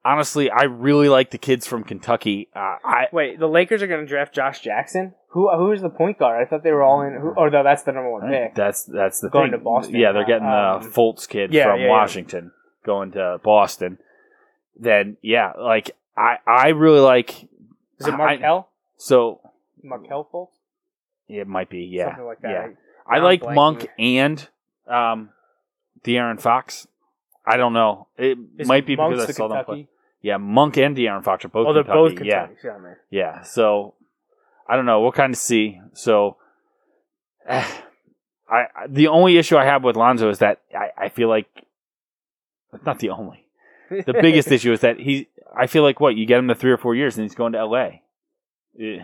[0.05, 2.49] honestly, I really like the kids from Kentucky.
[2.55, 5.13] Uh, I Wait, the Lakers are going to draft Josh Jackson.
[5.29, 6.41] Who who is the point guard?
[6.41, 7.13] I thought they were all in.
[7.19, 8.53] Who, or no, that's the number one pick.
[8.55, 9.59] that's that's the Going thing.
[9.59, 9.95] to Boston.
[9.95, 11.91] Yeah, they're getting Um, the Fultz kid yeah, from yeah, yeah.
[11.91, 12.51] Washington
[12.85, 13.97] going to Boston.
[14.79, 17.43] Then yeah, like I I really like.
[17.99, 18.69] Is it I- Markelle?
[18.97, 19.41] So
[19.83, 20.49] Markelle Fultz?
[21.41, 22.51] It might be yeah Something like that.
[22.51, 22.67] yeah.
[23.07, 23.55] I- I like blanking.
[23.55, 24.47] Monk and
[24.87, 25.29] um,
[26.05, 26.87] De'Aaron Fox.
[27.45, 28.07] I don't know.
[28.17, 29.87] It Is might be Monk's because I saw them play.
[30.21, 31.67] Yeah, Monk and De'Aaron Fox are both.
[31.67, 32.29] Oh, they're both Kentucky.
[32.29, 32.67] Yeah, Kentucky.
[32.67, 32.95] Yeah, man.
[33.09, 33.41] yeah.
[33.41, 33.95] So
[34.69, 35.01] I don't know.
[35.01, 35.81] We'll kind of see.
[35.93, 36.37] So
[37.45, 37.67] eh,
[38.49, 41.47] I I- the only issue I have with Lonzo is that I, I feel like
[42.85, 43.45] not the only.
[43.89, 45.27] The biggest issue is that he.
[45.53, 47.51] I feel like what you get him to three or four years and he's going
[47.51, 48.01] to L.A.
[48.79, 48.99] Eh,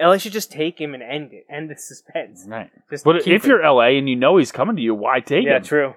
[0.00, 1.46] LA should just take him and end it.
[1.50, 2.44] End the suspense.
[2.46, 2.70] right.
[2.90, 3.50] Just But if him.
[3.50, 3.98] you're L.A.
[3.98, 5.64] and you know he's coming to you, why take yeah, him?
[5.64, 5.94] true.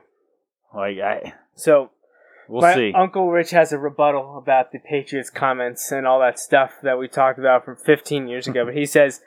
[0.73, 1.91] Like I, So
[2.47, 2.93] we'll my see.
[2.93, 7.07] Uncle Rich has a rebuttal about the Patriots comments and all that stuff that we
[7.07, 8.65] talked about from 15 years ago.
[8.65, 9.21] but he says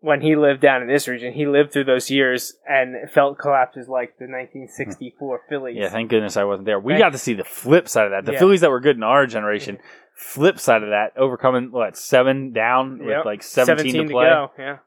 [0.00, 3.88] when he lived down in this region, he lived through those years and felt collapses
[3.88, 5.48] like the 1964 hmm.
[5.48, 5.76] Phillies.
[5.76, 6.78] Yeah, thank goodness I wasn't there.
[6.78, 8.24] We Thank- got to see the flip side of that.
[8.24, 8.38] The Yeah.
[8.38, 9.78] Phillies that were good in our generation,
[10.22, 13.06] flip side of that, overcoming what seven down Yep.
[13.06, 14.24] with like seventeen, to play.
[14.26, 14.50] go.
[14.58, 14.78] Yeah.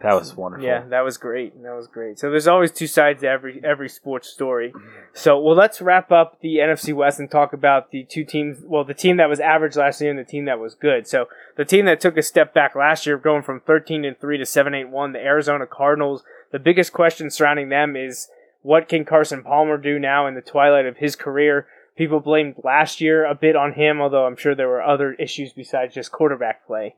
[0.00, 0.64] That was wonderful.
[0.64, 1.60] Yeah, that was great.
[1.60, 2.20] That was great.
[2.20, 4.72] So there's always two sides to every every sports story.
[5.12, 8.58] So well, let's wrap up the NFC West and talk about the two teams.
[8.64, 11.08] Well, the team that was average last year and the team that was good.
[11.08, 14.38] So the team that took a step back last year, going from 13 and three
[14.38, 16.22] to 7 8 one, the Arizona Cardinals.
[16.52, 18.28] The biggest question surrounding them is
[18.62, 21.66] what can Carson Palmer do now in the twilight of his career?
[21.98, 25.52] People blamed last year a bit on him, although I'm sure there were other issues
[25.52, 26.94] besides just quarterback play.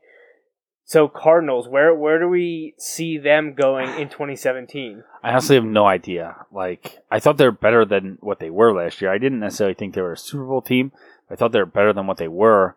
[0.85, 5.03] So Cardinals, where where do we see them going in 2017?
[5.23, 6.45] I honestly have no idea.
[6.53, 9.11] Like, I thought they were better than what they were last year.
[9.11, 10.93] I didn't necessarily think they were a Super Bowl team.
[11.31, 12.77] I thought they were better than what they were.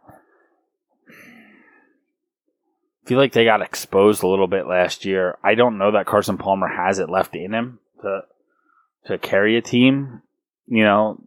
[1.10, 5.38] I feel like they got exposed a little bit last year.
[5.44, 8.22] I don't know that Carson Palmer has it left in him to
[9.08, 10.22] to carry a team.
[10.68, 11.20] You know,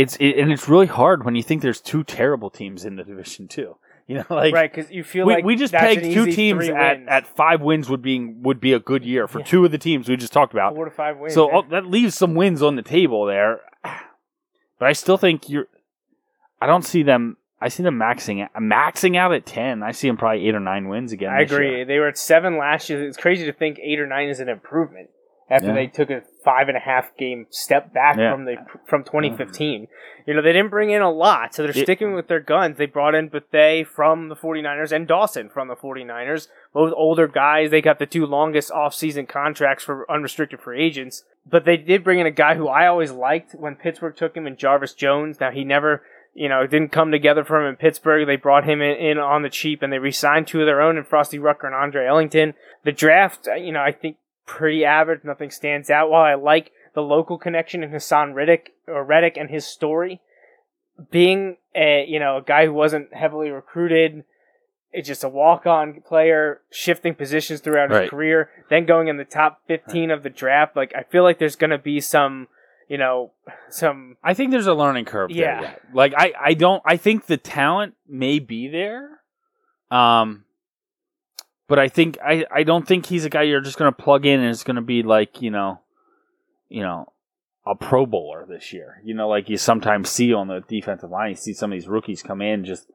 [0.00, 3.04] it's it, and it's really hard when you think there's two terrible teams in the
[3.04, 3.76] division too.
[4.06, 7.06] You know, like right, because you feel we, like we just pegged two teams at,
[7.06, 9.44] at five wins would be would be a good year for Yeah.
[9.44, 10.74] two of the teams we just talked about.
[10.74, 11.34] four to five wins.
[11.34, 15.66] So oh, that leaves some wins on the table there, but I still think you're.
[16.60, 17.36] I don't see them.
[17.60, 19.82] I see them maxing maxing out at ten.
[19.82, 21.30] I see them probably eight or nine wins again.
[21.30, 21.76] I agree.
[21.76, 21.84] year.
[21.84, 23.06] They were at seven last year.
[23.06, 25.10] It's crazy to think eight or nine is an improvement
[25.50, 25.74] after Yeah.
[25.74, 28.32] they took a five and a half game step back Yeah.
[28.32, 29.88] from the from 2015.
[30.26, 32.76] You know, they didn't bring in a lot, so they're It- sticking with their guns.
[32.76, 37.70] They brought in Bethea from the 49ers and Dawson from the 49ers, both older guys.
[37.70, 41.24] They got the two longest offseason contracts for unrestricted free agents.
[41.48, 44.46] But they did bring in a guy who I always liked when Pittsburgh took him
[44.46, 45.40] and Jarvis Jones.
[45.40, 48.24] Now he never you know, it didn't come together for him in Pittsburgh.
[48.24, 50.96] They brought him in, in on the cheap, and they re-signed two of their own
[50.96, 52.54] in Frosty Rucker and Andre Ellington.
[52.84, 54.16] The draft, uh, you know, I think
[54.50, 55.20] pretty average.
[55.22, 56.10] Nothing stands out.
[56.10, 60.20] While I like the local connection in Haason Riddick or Reddick and his story,
[61.10, 64.24] being a you know a guy who wasn't heavily recruited,
[64.92, 69.62] it's just a walk-on player, shifting positions throughout his career, then going in the top
[69.68, 70.74] fifteen of the draft.
[70.74, 72.48] Like I feel like there's going to be some,
[72.88, 73.30] you know,
[73.68, 75.30] some I think there's a learning curve.
[75.30, 75.60] Yeah.
[75.60, 75.82] there yet.
[75.94, 76.82] Like I, I don't.
[76.84, 79.20] I think the talent may be there.
[79.92, 80.44] Um.
[81.70, 84.26] But I think I, I don't think he's a guy you're just going to plug
[84.26, 85.78] in and it's going to be like you know,
[86.68, 87.12] you know,
[87.64, 89.00] a Pro Bowler this year.
[89.04, 91.30] You know, like you sometimes see on the defensive line.
[91.30, 92.90] You see some of these rookies come in just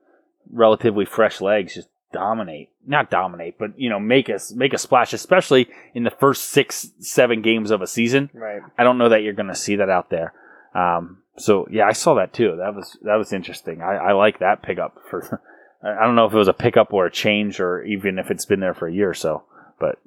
[0.52, 2.70] relatively fresh legs, just dominate.
[2.86, 6.92] Not dominate, but you know, make us make a splash, especially in the first six,
[7.00, 8.30] seven games of a season.
[8.34, 8.60] right.
[8.78, 10.34] I don't know that you're going to see that out there.
[10.74, 12.58] Um, so yeah, I saw that too.
[12.58, 13.82] That was that was interesting.
[13.82, 15.42] I, I like that pickup for.
[15.86, 18.46] I don't know if it was a pickup or a change, or even if it's
[18.46, 19.44] been there for a year or so.
[19.80, 20.00] But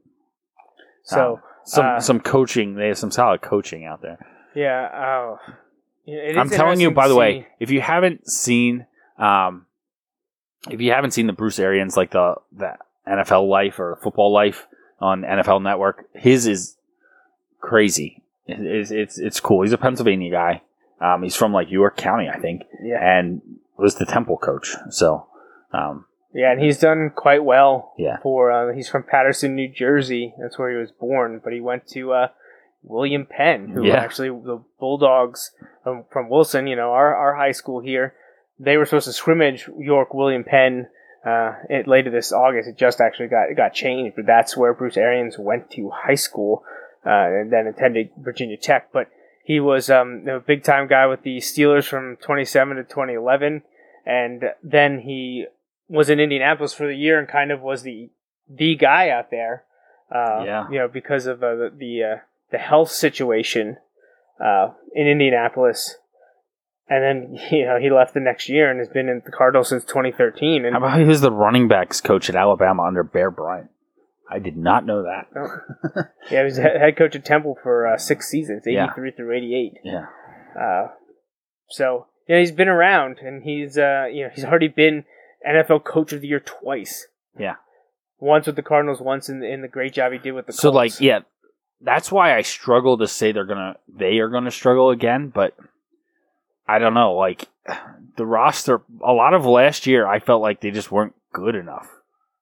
[1.05, 2.75] So um, some uh, some coaching.
[2.75, 4.19] They have some solid coaching out there.
[4.55, 4.89] Yeah.
[4.93, 5.39] Oh,
[6.07, 8.87] It is I'm telling you, by the way, if you haven't seen,
[9.19, 9.67] um,
[10.71, 12.77] if you haven't seen the Bruce Arians like the the
[13.07, 14.67] NFL Life or Football Life
[15.01, 16.77] on NFL Network, his is
[17.61, 18.23] crazy.
[18.47, 19.63] It- It's it's, it's cool.
[19.63, 20.63] He's a Pennsylvania guy.
[21.01, 22.99] Um, he's from like York County, I think, Yeah.
[23.01, 23.41] and
[23.77, 24.75] was the Temple coach.
[24.91, 25.27] So,
[25.73, 26.05] um,
[26.35, 27.95] Yeah, and he's done quite well.
[27.99, 28.19] Yeah.
[28.23, 30.35] For uh, he's from Paterson, New Jersey.
[30.41, 32.29] That's where he was born, but he went to uh,
[32.83, 33.97] William Penn, who Yeah.
[33.97, 35.53] actually the Bulldogs
[35.87, 36.67] um, from Wilson.
[36.67, 38.15] You know, our our high school here.
[38.61, 40.89] They were supposed to scrimmage York William Penn.
[41.27, 44.97] Uh, it, later this August, it just actually got got changed, but that's where Bruce
[44.97, 46.63] Arians went to high school,
[47.05, 48.93] uh, and then attended Virginia Tech.
[48.93, 49.09] But
[49.45, 53.63] he was um, a big time guy with the Steelers from 27 to 2011,
[54.07, 55.47] and then he
[55.89, 58.11] was in Indianapolis for the year and kind of was the
[58.49, 59.65] the guy out there.
[60.11, 60.67] Uh, Yeah.
[60.71, 62.17] You know, because of uh, the the, uh,
[62.51, 63.77] the health situation
[64.45, 65.97] uh, in Indianapolis,
[66.89, 69.69] and then you know he left the next year and has been in the Cardinals
[69.69, 70.65] since 2013.
[70.65, 73.71] And how about he was the running backs coach at Alabama under Bear Bryant?
[74.31, 75.27] I did not know that.
[76.31, 78.85] yeah, he was head coach at Temple for uh, six seasons, Yeah.
[78.93, 79.73] 83 through 88.
[79.85, 80.07] Yeah.
[80.59, 80.89] Uh,
[81.71, 85.05] so you know he's been around, and he's uh, you know he's already been
[85.47, 87.07] NFL Coach of the Year twice.
[87.39, 87.57] Yeah.
[88.19, 90.53] Once with the Cardinals, once in the, in the great job he did with the
[90.53, 90.75] So Colts.
[90.75, 91.21] like, yeah,
[91.81, 95.55] that's why I struggle to say they're gonna they are gonna struggle again, but
[96.67, 97.15] I don't know.
[97.15, 97.49] Like
[98.17, 101.89] the roster, a lot of last year, I felt like they just weren't good enough.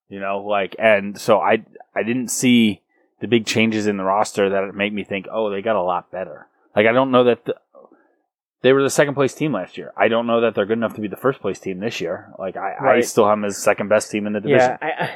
[0.09, 2.81] You know, like, and so I I didn't see
[3.21, 6.11] the big changes in the roster that make me think, oh, they got a lot
[6.11, 6.47] better.
[6.75, 7.57] Like I don't know that the,
[8.67, 9.93] they were the second place team last year.
[9.97, 12.33] I don't know that they're good enough to be the first place team this year.
[12.37, 14.77] Like I, I still have them as second best team in the division.
[14.83, 15.15] Yeah,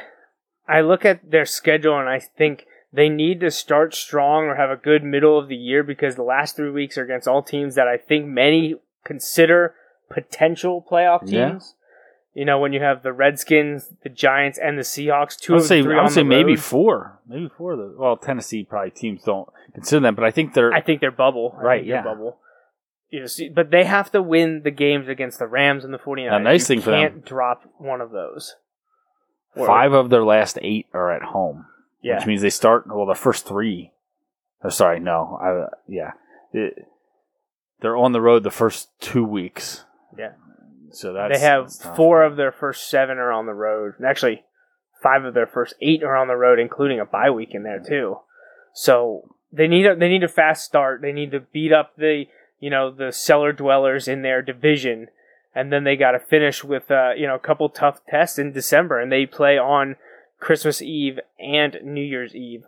[0.65, 4.55] I, I look at their schedule and I think they need to start strong or
[4.55, 7.43] have a good middle of the year because the last three weeks are against all
[7.43, 9.75] teams that I think many consider
[10.09, 11.49] potential playoff Yeah.
[11.49, 11.75] teams.
[12.33, 15.63] You know, when you have the Redskins, the Giants, and the Seahawks, two I of
[15.63, 18.15] would say three I on would say maybe road, four, maybe four of the well
[18.15, 21.53] Tennessee probably teams don't consider them, but I think they're I think they're bubble.
[21.61, 22.01] Right, yeah.
[22.01, 22.37] bubble.
[23.11, 25.97] You know, see, but they have to win the games against the Rams and the
[25.99, 26.31] 49ers.
[26.31, 28.55] The nice you thing for them- can't drop one of those.
[29.55, 31.67] Or- five of their last eight are at home,
[32.01, 32.15] Yeah.
[32.15, 33.91] which means they start well the first three.
[34.63, 36.13] Oh, sorry, no, I, yeah,
[36.53, 36.85] It-
[37.81, 39.85] they're on the road the first two weeks.
[40.17, 40.33] Yeah.
[40.91, 43.95] So that's they have that's four of their first seven are on the road.
[44.05, 44.45] Actually,
[45.01, 47.79] five of their first eight are on the road, including a bye week in there
[47.79, 48.19] too.
[48.73, 51.01] So they need a they need a fast start.
[51.01, 52.25] They need to beat up the
[52.61, 55.09] you know the cellar dwellers in their division,
[55.53, 58.53] and then they got to finish with uh, you know a couple tough tests in
[58.53, 59.97] December, and they play on
[60.39, 62.63] Christmas Eve and New Year's Eve,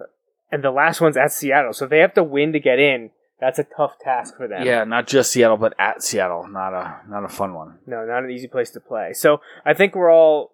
[0.51, 1.71] and the last one's at Seattle.
[1.71, 3.11] So if they have to win to get in.
[3.39, 4.65] That's a tough task for them.
[4.65, 6.47] Yeah, not just Seattle, but at Seattle.
[6.47, 7.79] Not a not a fun one.
[7.85, 9.11] No, not an easy place to play.
[9.11, 10.53] So I think we're all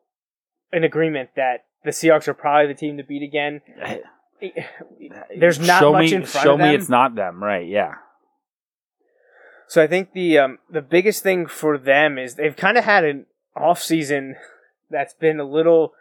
[0.74, 3.62] in agreement that the Seahawks are probably the team to beat again.
[5.38, 7.68] There's not show much me, in front Show of me it's not them, right?
[7.68, 7.96] Yeah.
[9.70, 13.04] So I think the um, the biggest thing for them is they've kind of had
[13.06, 14.36] an off season
[14.90, 15.94] that's been a little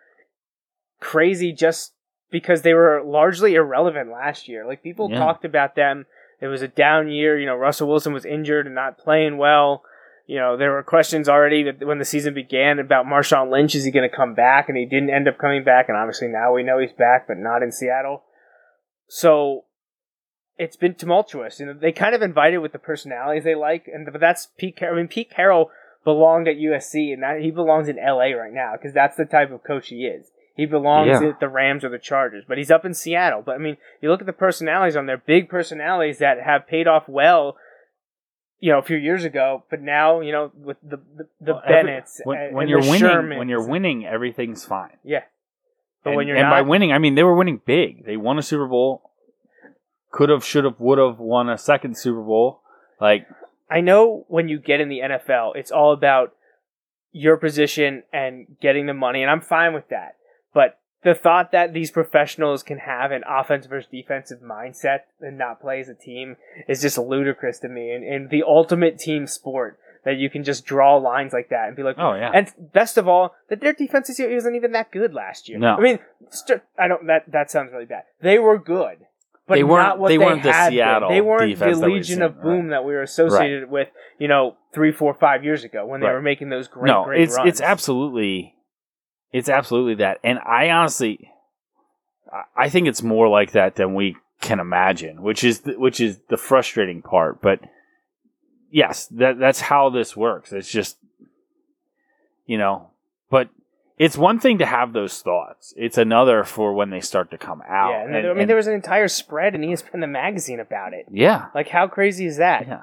[1.01, 1.93] crazy just
[2.31, 4.67] because they were largely irrelevant last year.
[4.67, 5.19] Like people Yeah.
[5.19, 6.07] talked about them.
[6.41, 7.39] It was a down year.
[7.39, 9.83] You know, Russell Wilson was injured and not playing well.
[10.27, 13.75] You know, there were questions already that when the season began about Marshawn Lynch.
[13.75, 14.71] Is he going to come back?
[14.71, 15.91] And he didn't end up coming back.
[15.91, 18.23] And obviously now we know he's back, but not in Seattle.
[19.09, 19.65] So
[20.59, 21.61] it's been tumultuous.
[21.61, 24.77] You know, they kind of invited with the personalities they like, and but that's Pete.
[24.77, 25.71] Car- I mean, Pete Carroll
[26.05, 29.51] belonged at USC, and that, he belongs in LA right now because that's the type
[29.53, 30.31] of coach he is.
[30.57, 31.29] He belongs Yeah.
[31.29, 33.43] at the Rams or the Chargers, but he's up in Seattle.
[33.43, 36.89] But I mean, you look at the personalities on there, big personalities that have paid
[36.89, 37.57] off well.
[38.61, 41.63] You know, a few years ago, but now you know with the the, the Well,
[41.65, 43.39] every- Bennett's when, and, when and you're the winning, Shermans.
[43.39, 44.97] when you're winning, everything's fine.
[45.05, 45.23] yeah.
[46.03, 48.05] But and, when you're and not, by winning, I mean they were winning big.
[48.05, 49.08] They won a Super Bowl.
[50.11, 52.61] Could have, should have, would have won a second Super Bowl.
[53.01, 53.27] Like
[53.71, 56.35] I know when you get in the NFL, it's all about
[57.13, 60.17] your position and getting the money, and I'm fine with that.
[60.55, 65.61] But the thought that these professionals can have an offensive versus defensive mindset and not
[65.61, 66.37] play as a team
[66.67, 67.93] is just ludicrous to me.
[67.93, 71.77] And, and the ultimate team sport that you can just draw lines like that and
[71.77, 72.31] be like, Oh, yeah.
[72.35, 75.59] And best of all, that their defense is- isn't even that good last year.
[75.59, 75.77] No.
[75.77, 75.99] I mean,
[76.31, 77.07] st- I don't.
[77.07, 78.05] That that sounds really bad.
[78.21, 79.07] They were good.
[79.49, 81.09] But They weren't- not what they they weren't the had been.
[81.09, 82.71] They weren't the Legion of Boom right.
[82.71, 83.89] that we were associated with,
[84.19, 86.13] you know, three, four, five years ago when they Right.
[86.13, 87.49] were making those great, no, great it's runs.
[87.49, 88.55] it's absolutely,
[89.33, 90.19] it's absolutely that.
[90.23, 91.33] And I honestly,
[92.31, 95.99] I- I think it's more like that than we can imagine, which is the, which
[95.99, 97.41] is the frustrating part.
[97.41, 97.61] But
[98.71, 100.53] yes, that that's how this works.
[100.53, 100.99] It's just,
[102.45, 102.91] you know,
[103.31, 103.49] but
[103.99, 105.75] it's one thing to have those thoughts.
[105.77, 107.91] It's another for when they start to come out.
[107.91, 110.61] Yeah, and, And- I mean, and- there was an entire spread in ESPN the magazine
[110.61, 111.07] about it.
[111.11, 112.67] yeah, Like, how crazy is that?
[112.67, 112.83] Yeah.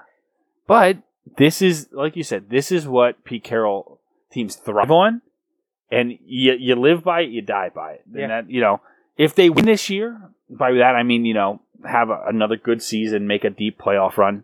[0.68, 0.98] But
[1.38, 4.00] this is, like you said, this is what Pete Carroll
[4.32, 5.22] teams thrive on,
[5.92, 8.04] and you you live by it, you die by it.
[8.08, 8.28] And Yeah.
[8.28, 8.82] that you know,
[9.18, 12.82] if they win this year, by that I mean you know have a, another good
[12.82, 14.44] season, make a deep playoff run.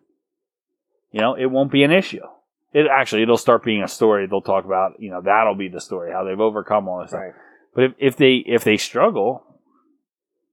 [1.12, 2.24] You know, it won't be an issue.
[2.74, 4.28] It actually it'll start being a story.
[4.28, 7.34] They'll talk about you know that'll be the story how they've overcome all this stuff.
[7.74, 9.44] But if, if they if they struggle,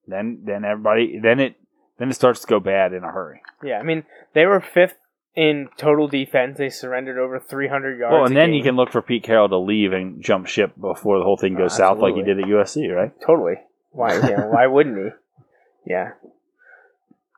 [0.07, 1.57] then then everybody then it
[1.99, 3.43] then it starts to go bad in a hurry.
[3.63, 4.05] Yeah, I mean,
[4.35, 4.97] they were fifth
[5.35, 6.59] in total defense.
[6.59, 8.13] They surrendered over 300 yards.
[8.13, 8.55] Well, and then game.
[8.55, 11.55] you can look for Pete Carroll to leave and jump ship before the whole thing
[11.55, 13.13] goes south, like he did at USC, right?
[13.25, 13.55] Totally.
[13.91, 14.19] Why?
[14.51, 15.93] Why wouldn't he?
[15.93, 16.11] Yeah.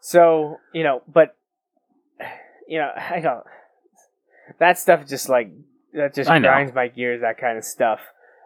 [0.01, 1.37] So you know, but
[2.69, 3.45] you know, I don't.
[4.59, 5.51] That stuff just like
[5.95, 7.21] that just grinds my gears.
[7.21, 8.01] That kind of stuff.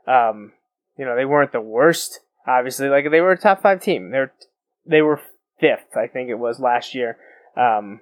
[0.07, 0.52] Um,
[0.98, 2.20] you know, they weren't the worst.
[2.46, 4.11] Obviously, like they were a top five team.
[4.11, 4.32] They're
[4.86, 5.20] they were
[5.61, 7.16] fifth, I think it was last year.
[7.57, 8.00] Um,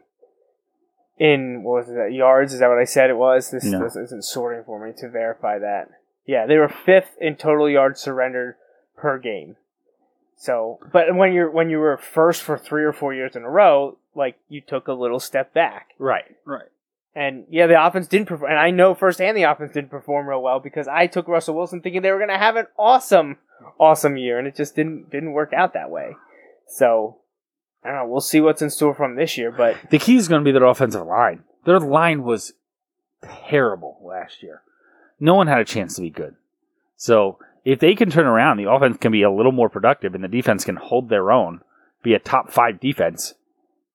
[1.19, 2.53] in what was it that yards?
[2.53, 3.51] Is that what I said it was?
[3.51, 3.81] This, No.
[3.81, 5.89] this isn't sorting for me to verify that.
[6.27, 8.57] Yeah, they were fifth in total yards surrendered
[8.97, 9.57] per game.
[10.37, 13.51] So, but when you're when you were first for three or four years in a
[13.51, 15.91] row, like you took a little step back.
[15.99, 16.69] Right, right.
[17.15, 18.51] And yeah, the offense didn't perform.
[18.51, 21.83] And I know firsthand the offense didn't perform real well because I took Russell Wilson
[21.83, 23.37] thinking they were going to have an awesome,
[23.79, 26.17] awesome year, and it just didn't didn't work out that way.
[26.67, 27.19] So
[27.85, 28.07] I don't know.
[28.07, 30.53] We'll see what's in store from this year, but The key is going to be
[30.53, 31.45] their offensive line.
[31.65, 32.55] Their line was
[33.23, 34.63] terrible last year.
[35.21, 36.35] No one had a chance to be good.
[36.97, 40.25] So if they can turn around, the offense can be a little more productive, and
[40.25, 41.61] the defense can hold their own,
[42.03, 43.35] be a top five defense.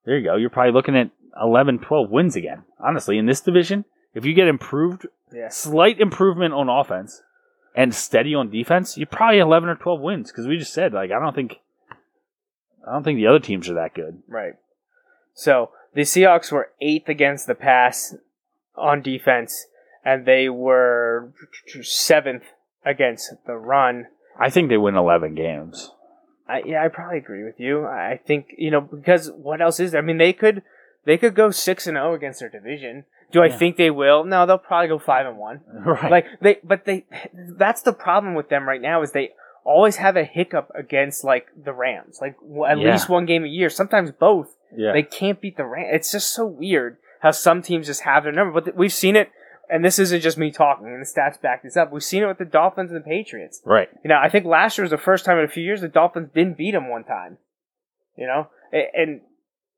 [0.05, 0.35] There you go.
[0.35, 1.09] You're probably looking at
[1.41, 2.63] 11, 12 wins again.
[2.79, 7.21] Honestly, in this division, if you get improved yes, slight improvement on offense
[7.75, 11.11] and steady on defense, you're probably 11 or 12 wins because we just said like
[11.11, 11.57] I don't think
[12.87, 14.21] I don't think the other teams are that good.
[14.27, 14.53] right.
[15.33, 18.15] So the Seahawks were eighth against the pass
[18.75, 19.67] on defense,
[20.03, 21.31] and they were
[21.81, 22.43] seventh
[22.83, 24.07] against the run.
[24.39, 25.91] I think they win 11 games.
[26.47, 27.85] I, yeah, I probably agree with you.
[27.85, 30.01] I think you know because what else is there?
[30.01, 30.63] I mean, they could
[31.07, 33.05] they could go six and zero against their division.
[33.31, 33.57] Do I Yeah.
[33.57, 34.23] think they will?
[34.23, 35.61] No, they'll probably go five and one.
[35.85, 36.11] right.
[36.11, 39.31] Like they, but they, that's the problem with them right now is they
[39.65, 42.35] always have a hiccup against like the Rams, like
[42.69, 42.91] at Yeah.
[42.91, 44.55] least one game a year, sometimes both.
[44.75, 44.91] yeah.
[44.93, 45.89] They can't beat the Rams.
[45.93, 48.53] It's just so weird how some teams just have their number.
[48.53, 49.29] But th- we've seen it,
[49.69, 51.91] and this isn't just me talking, and the stats back this up.
[51.91, 53.61] We've seen it with the Dolphins and the Patriots.
[53.65, 53.89] right.
[54.03, 55.89] You know, I think last year was the first time in a few years the
[55.89, 57.37] Dolphins didn't beat them one time.
[58.15, 59.21] You know, A- and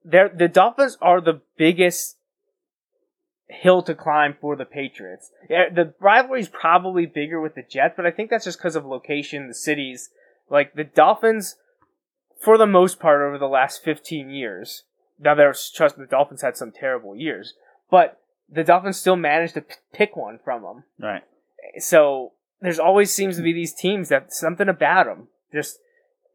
[0.03, 2.17] they're, the Dolphins are the biggest
[3.47, 5.31] hill to climb for the Patriots.
[5.47, 8.85] The rivalry is probably bigger with the Jets, but I think that's just because of
[8.85, 10.09] location, the cities.
[10.49, 11.55] Like the Dolphins,
[12.41, 14.83] for the most part, over the last fifteen years.
[15.19, 17.53] Now, there's trust the Dolphins had some terrible years,
[17.91, 21.23] but the Dolphins still managed to p- pick one from them Right.
[21.77, 22.31] so
[22.61, 25.79] there's always seems to be these teams that something about them just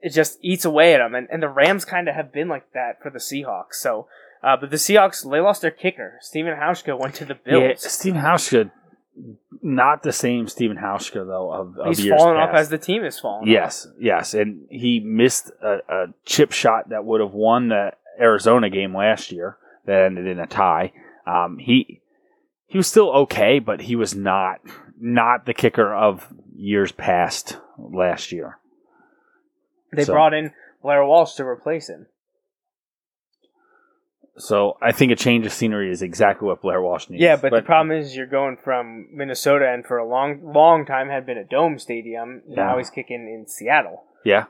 [0.04, 2.70] it just eats away at them, and, and the Rams kind of have been like
[2.74, 3.76] that for the Seahawks.
[3.76, 4.06] So,
[4.42, 6.18] uh, but the Seahawks they lost their kicker.
[6.20, 7.62] Stephen Hauschka went to the Bills.
[7.82, 7.88] Yeah.
[7.88, 8.70] Stephen Hauschka,
[9.62, 13.18] not the same Stephen Hauschka though of, of He's fallen off as the team is
[13.18, 13.48] fallen.
[13.48, 18.68] Yes, yes, and he missed a, a chip shot that would have won the Arizona
[18.68, 20.92] game last year that ended in a tie.
[21.26, 22.02] Um, he
[22.66, 24.60] he was still okay, but he was not
[25.00, 28.58] not the kicker of years past last year.
[29.94, 32.06] They so- brought in Blair Walsh to replace him.
[34.36, 37.22] So I think a change of scenery is exactly what Blair Walsh needs.
[37.22, 41.08] Yeah, but, the problem is you're going from Minnesota, and for a long, long time
[41.08, 42.42] had been a dome stadium.
[42.48, 44.02] Now he's kicking in Seattle.
[44.24, 44.46] yeah,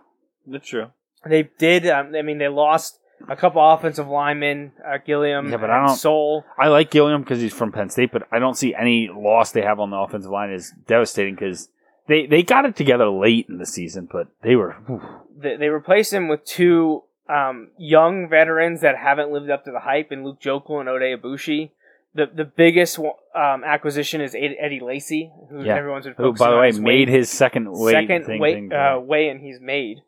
[0.47, 0.86] that's true.
[1.26, 1.86] They did.
[1.86, 5.97] Um, I mean, they lost a couple offensive linemen, uh, Gilliam Yeah, but I don't-
[5.97, 6.45] Sowell.
[6.59, 9.62] I like Gilliam because he's from Penn State, but I don't see any loss they
[9.62, 11.68] have on the offensive line is devastating because
[12.07, 15.00] they, they got it together late in the season, but they were whew,
[15.36, 19.80] they, they replaced him with two um, young veterans that haven't lived up to the
[19.80, 21.70] hype in Luke Joeckel and Oday Aboushi.
[22.14, 25.76] The the biggest um, acquisition is Eddie Lacy, who Yeah.
[25.76, 27.09] everyone's been who, by the way, made weight.
[27.09, 30.02] his second weight second thing, weight thing uh, weigh in he's made.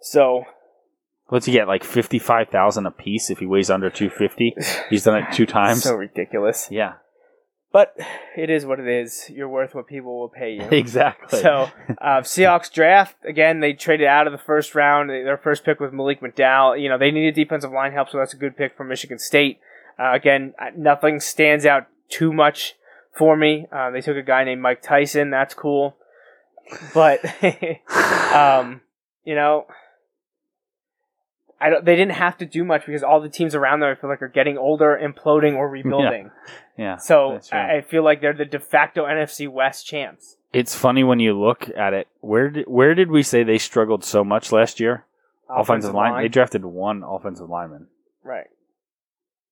[0.00, 0.44] So
[1.28, 1.66] What's he get?
[1.66, 4.54] Like fifty five thousand a piece if he weighs under two fifty.
[4.90, 5.82] He's done it two times.
[5.82, 6.94] so ridiculous, yeah,
[7.76, 7.94] but
[8.34, 9.28] it is what it is.
[9.28, 10.62] You're worth what people will pay you.
[10.70, 11.42] exactly.
[11.42, 11.68] So,
[12.00, 13.60] uh, Seahawks draft again.
[13.60, 15.10] They traded out of the first round.
[15.10, 16.80] Their first pick was Malik McDowell.
[16.80, 19.60] You know they needed defensive line help, so that's a good pick for Michigan State.
[19.98, 22.76] Uh, again, uh, nothing stands out too much
[23.12, 23.66] for me.
[23.70, 25.28] Uh, they took a guy named Mike Tyson.
[25.28, 25.98] That's cool,
[26.94, 27.20] but
[28.34, 28.80] um,
[29.22, 29.66] you know.
[31.60, 33.94] I don't, they didn't have to do much because all the teams around them I
[34.00, 36.30] feel like are getting older, imploding, or rebuilding.
[36.78, 37.40] yeah, So.
[37.52, 40.36] I I feel like they're the de facto NFC West champs.
[40.52, 42.08] it's funny when you look at it.
[42.20, 45.04] Where did where did we say they struggled so much last year?
[45.48, 46.20] Offensive, line.
[46.22, 47.86] They drafted one offensive lineman.
[48.22, 48.48] right.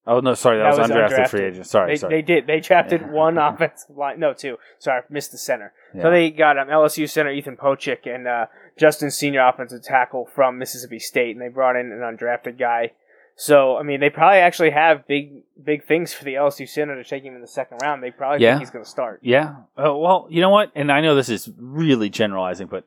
[0.07, 1.67] Oh no, sorry, that, That was, was undrafted, free agent.
[1.67, 2.15] Sorry, They, sorry.
[2.17, 2.47] they did.
[2.47, 4.21] They drafted one offensive line.
[4.21, 4.59] No, two.
[4.79, 5.73] Sorry, I missed the center.
[5.95, 6.03] Yeah.
[6.03, 8.47] So they got um, LSU center Ethan Pocic and uh,
[8.77, 12.93] Justin Senior offensive tackle from Mississippi State, and they brought in an undrafted guy.
[13.37, 17.09] So I mean, they probably actually have big big things for the LSU center to
[17.09, 18.03] take him in the second round.
[18.03, 18.53] They probably Yeah.
[18.53, 19.21] think he's going to start.
[19.23, 19.57] Yeah.
[19.77, 20.71] Uh, well, you know what?
[20.75, 22.85] And I know this is really generalizing, but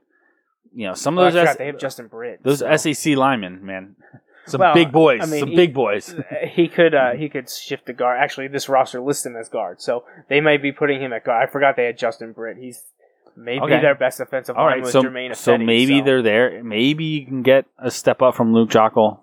[0.73, 2.43] you know, some of those forgot S- they have Justin Britt.
[2.43, 2.75] those so.
[2.93, 3.95] SEC linemen, man,
[4.45, 6.15] some Well, big boys, I mean, some he- big boys.
[6.43, 8.17] he could uh, he could shift the guard.
[8.21, 11.47] Actually, this roster lists him as guard, so they might be putting him at guard.
[11.47, 12.57] I forgot they had Justin Britt.
[12.57, 12.83] He's
[13.38, 13.81] maybe Okay.
[13.81, 16.05] their best offensive All lineman right, was so Jermaine so maybe so.
[16.05, 16.63] they're there.
[16.63, 19.19] Maybe you can get a step up from Luke Joeckel.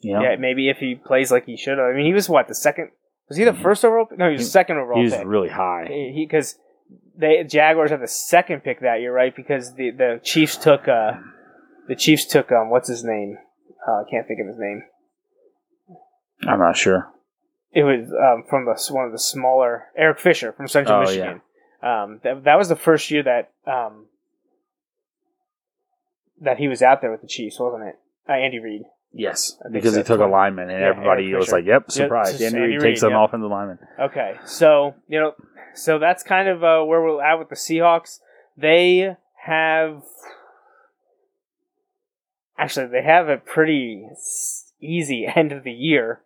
[0.00, 1.78] You know, Yeah, maybe if he plays like he should.
[1.78, 2.90] I mean, he was what the second?
[3.28, 4.06] Was he the first overall?
[4.16, 5.26] No, he was the second overall he's pick.
[5.26, 5.86] really high.
[5.88, 6.56] He because
[7.16, 9.34] the Jaguars had the second pick that year, right?
[9.34, 11.12] Because the the Chiefs took uh
[11.88, 13.36] the Chiefs took um what's his name?
[13.86, 14.82] Uh, I can't think of his name.
[16.46, 17.10] I'm not sure.
[17.72, 21.42] It was um, from the one of the smaller Eric Fisher from Central Oh, Michigan.
[21.82, 24.06] Um, that that was the first year that um
[26.40, 27.98] that he was out there with the Chiefs, wasn't it?
[28.28, 28.82] Uh, Andy Reid.
[29.12, 30.00] Yes, because so.
[30.00, 31.56] he took a lineman, and Yeah, everybody Eric was Fisher.
[31.56, 33.20] like, "Yep, Yep, surprise!" just Andy Reid takes an yep.
[33.20, 33.78] offensive lineman.
[33.98, 35.34] Okay, so you know,
[35.74, 38.18] so that's kind of uh, where we're at with the Seahawks.
[38.56, 40.02] They have
[42.58, 44.04] actually they have a pretty
[44.80, 46.20] easy end of the year.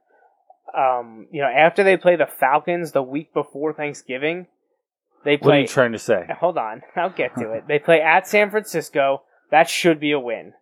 [0.76, 4.46] Um, you know, after they play the Falcons the week before Thanksgiving,
[5.24, 6.26] they What are you trying to say?
[6.40, 7.64] Hold on, I'll get to it.
[7.68, 9.22] They play at San Francisco.
[9.50, 10.54] That should be a win.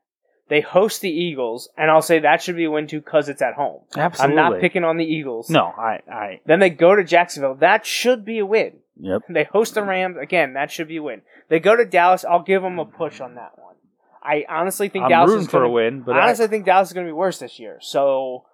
[0.49, 3.41] They host the Eagles, and I'll say that should be a win too because it's
[3.41, 3.83] at home.
[3.97, 4.37] Absolutely.
[4.37, 5.49] I'm not picking on the Eagles.
[5.49, 7.55] No, I, I, Then they go to Jacksonville.
[7.55, 8.79] That should be a win.
[8.99, 9.23] yep.
[9.29, 10.55] They host the Rams again.
[10.55, 11.23] That should be a win.
[11.49, 12.25] They go to Dallas.
[12.25, 13.77] I'll give them a push on that one.
[14.25, 16.89] I honestly think I'm Dallas is for gonna, a win, but I honestly think Dallas
[16.89, 17.79] is going to be worse this year.
[17.81, 18.45] So,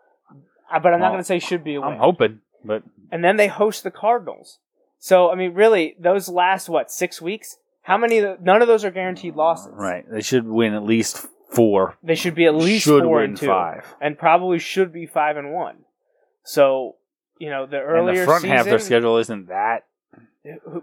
[0.70, 1.94] but I'm not going to say should be a I, win.
[1.94, 2.40] I'm hoping.
[2.62, 4.58] but and then they host the Cardinals.
[5.06, 7.58] So I mean, really, those last what six weeks?
[7.82, 8.20] How many?
[8.40, 9.72] None of those are guaranteed losses.
[9.72, 11.96] right, they should win at least four.
[12.02, 13.86] They should be at least should four and two, five.
[14.00, 15.84] and probably should be five and one.
[16.42, 16.96] So
[17.38, 19.84] you know the And earlier the front season, half of their schedule isn't that.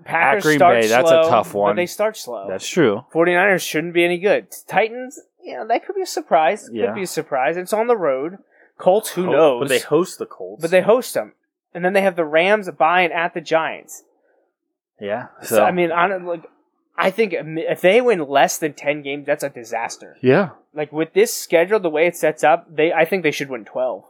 [0.06, 1.72] Packers Green start Bay, that's a tough one.
[1.72, 2.48] But they start slow.
[2.48, 3.04] That's true.
[3.14, 4.48] 49ers shouldn't be any good.
[4.70, 6.70] Titans, you know, that could be a surprise.
[6.70, 6.94] Could Yeah.
[6.94, 7.58] be a surprise.
[7.58, 8.38] It's on the road.
[8.78, 9.64] Colts, who knows?
[9.64, 10.62] But they host the Colts.
[10.62, 11.34] But they host them,
[11.74, 14.04] and then they have the Rams buying at the Giants.
[15.00, 15.28] Yeah.
[15.42, 16.46] So, So, I mean, on like,
[16.98, 20.18] I think if they win less than ten games, that's a disaster.
[20.22, 20.50] yeah.
[20.76, 23.64] Like with this schedule, the way it sets up, they I think they should win
[23.66, 24.06] twelve.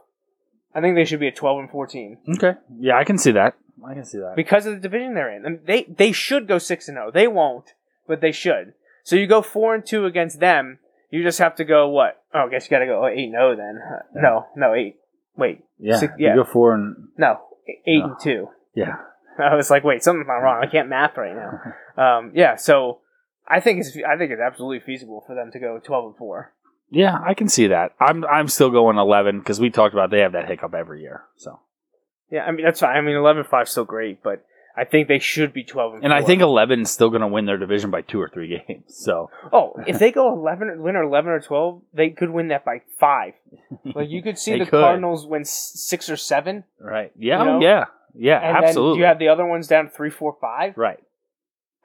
[0.74, 2.54] I think they should be at twelve and fourteen Okay.
[2.78, 3.54] Yeah, I can see that.
[3.86, 4.34] I can see that.
[4.34, 5.44] because of the division they're in.
[5.44, 7.10] I mean, they they should go six and zero.
[7.10, 7.74] They won't,
[8.08, 8.72] but they should.
[9.02, 10.78] So you go four and two against them.
[11.10, 12.22] You just have to go what?
[12.32, 13.78] Oh, I guess you got to go eight and zero then.
[13.78, 14.96] Uh, No, no eight.
[15.36, 15.98] Wait, yeah.
[15.98, 16.34] six- You yeah.
[16.36, 17.40] go four and no,
[17.86, 18.04] eight No.
[18.06, 18.48] and two.
[18.74, 18.96] yeah.
[19.38, 20.62] I was like, wait, something's not wrong.
[20.62, 21.60] I can't math right now.
[21.96, 22.98] Um, yeah, so
[23.46, 26.52] I think it's I think it's absolutely feasible for them to go twelve and four.
[26.90, 27.92] Yeah, I can see that.
[28.00, 31.22] I'm I'm still going eleven because we talked about they have that hiccup every year.
[31.36, 31.60] So,
[32.32, 32.96] Yeah, I mean that's fine.
[32.96, 34.44] I mean eleven five is still great, but
[34.76, 36.02] I think they should be twelve and.
[36.02, 38.48] and I think eleven is still going to win their division by two or three
[38.68, 38.86] games.
[38.88, 42.64] So, oh, if they go eleven, win or eleven or twelve, they could win that
[42.64, 43.34] by five.
[43.84, 44.80] Like you could see They the could.
[44.82, 47.12] Cardinals win s- six or seven, right?
[47.16, 47.60] Yeah, You know?
[47.60, 47.84] yeah,
[48.16, 48.38] yeah.
[48.38, 49.00] and absolutely.
[49.00, 50.76] you have the other ones down three, four, five.
[50.76, 51.02] right,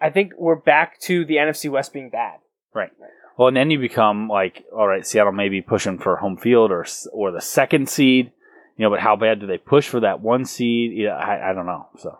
[0.02, 2.40] I think we're back to the NFC West being bad.
[2.74, 2.92] right.
[3.38, 6.72] Well, and then you become like, all right, Seattle may be pushing for home field
[6.72, 8.34] or or the second seed.
[8.76, 10.92] You know, but how bad do they push for that one seed?
[10.94, 11.88] Yeah, I, I don't know.
[11.98, 12.20] So,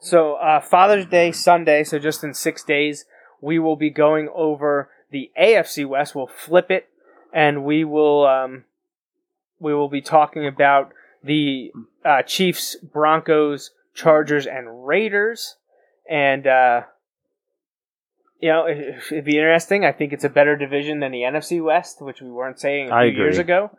[0.00, 3.04] So uh, Father's Day Sunday, so just in six days,
[3.42, 6.14] we will be going over the AFC West.
[6.14, 6.88] We'll flip it,
[7.30, 8.64] and we will um,
[9.58, 10.92] we will be talking about
[11.22, 11.72] the
[12.04, 15.56] uh, Chiefs, Broncos, Chargers, and Raiders.
[16.08, 16.82] And uh,
[18.40, 19.84] you know, it, it'd be interesting.
[19.84, 22.94] I think it's a better division than the NFC West, which we weren't saying a
[22.94, 23.70] I few years ago.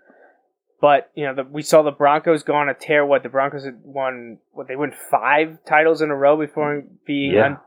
[0.82, 3.06] But you know, the, we saw the Broncos go on a tear.
[3.06, 4.38] What the Broncos had won?
[4.52, 7.46] What they won five titles in a row before being, Yeah.
[7.46, 7.58] un-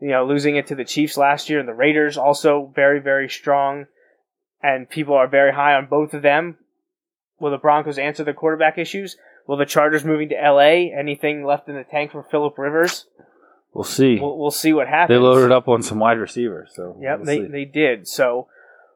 [0.00, 1.58] you know, losing it to the Chiefs last year.
[1.58, 3.86] And the Raiders also very, very strong,
[4.62, 6.56] and people are very high on both of them.
[7.40, 9.16] Will the Broncos answer the quarterback issues?
[9.46, 10.92] Will the Chargers moving to LA?
[10.96, 13.06] Anything left in the tank for Philip Rivers?
[13.72, 14.18] we'll see.
[14.18, 15.16] We'll, we'll see what happens.
[15.16, 16.70] they loaded up on some wide receivers.
[16.74, 17.46] So, Yep, we'll they, see.
[17.46, 18.06] they did.
[18.08, 18.48] So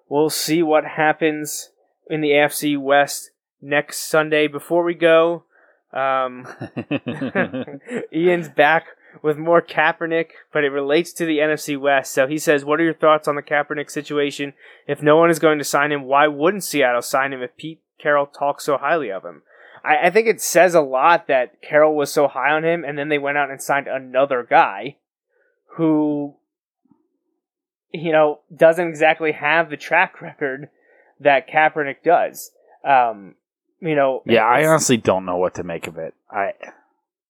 [0.09, 1.71] we'll see what happens
[2.11, 3.31] in the AFC West
[3.63, 4.47] next Sunday.
[4.47, 5.45] Before we go,
[5.93, 6.47] um,
[8.13, 8.87] Ian's back
[9.23, 12.13] with more Kaepernick, but it relates to the NFC West.
[12.13, 14.55] So he says, What are your thoughts on the Kaepernick situation?
[14.89, 17.81] If no one is going to sign him, why wouldn't Seattle sign him if Pete
[18.05, 19.43] Carroll talks so highly of him?
[19.83, 22.99] I, I think it says a lot that Carroll was so high on him, and
[22.99, 24.97] then they went out and signed another guy
[25.77, 26.35] who,
[27.93, 30.69] you know, doesn't exactly have the track record
[31.19, 32.51] that Kaepernick does.
[32.85, 33.37] Um,
[33.81, 36.13] you know, yeah, I honestly don't know what to make of it.
[36.31, 36.53] I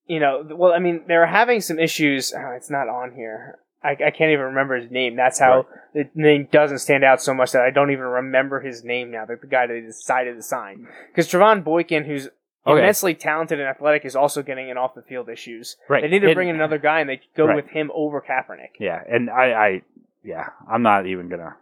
[0.09, 2.35] you know, well, I mean, they were having some issues.
[2.37, 3.59] Oh, it's not on here.
[3.85, 5.15] I, I can't even remember his name.
[5.17, 8.83] That's how the name doesn't stand out so much that I don't even remember his
[8.83, 9.27] name now.
[9.27, 12.29] The, the guy that they decided to sign, because Trevone Boykin, who's
[12.67, 12.79] Okay.
[12.79, 15.77] immensely talented and athletic, is also getting in off the field issues.
[15.87, 16.01] Right.
[16.01, 17.57] They need to And- bring in another guy, and they go Right.
[17.57, 18.71] with him over Kaepernick.
[18.79, 19.83] yeah, and I, I
[20.23, 21.57] yeah, I'm not even gonna.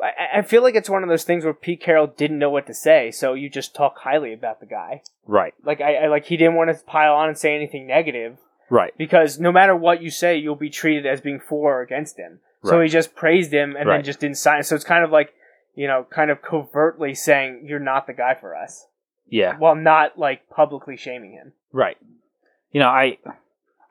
[0.00, 2.68] I, I feel like it's one of those things where Pete Carroll didn't know what
[2.68, 5.02] to say, so you just talk highly about the guy.
[5.26, 8.38] Right, Like I, I like he didn't want to pile on and say anything negative.
[8.70, 12.18] Right, because no matter what you say, you'll be treated as being for or against
[12.18, 12.40] him.
[12.64, 12.84] So Right.
[12.84, 14.62] he just praised him and then just didn't sign.
[14.64, 15.34] So it's kind of like,
[15.74, 18.86] you know, kind of covertly saying you're not the guy for us,
[19.28, 21.52] yeah, while not like publicly shaming him.
[21.72, 21.96] right.
[22.72, 23.18] You know, I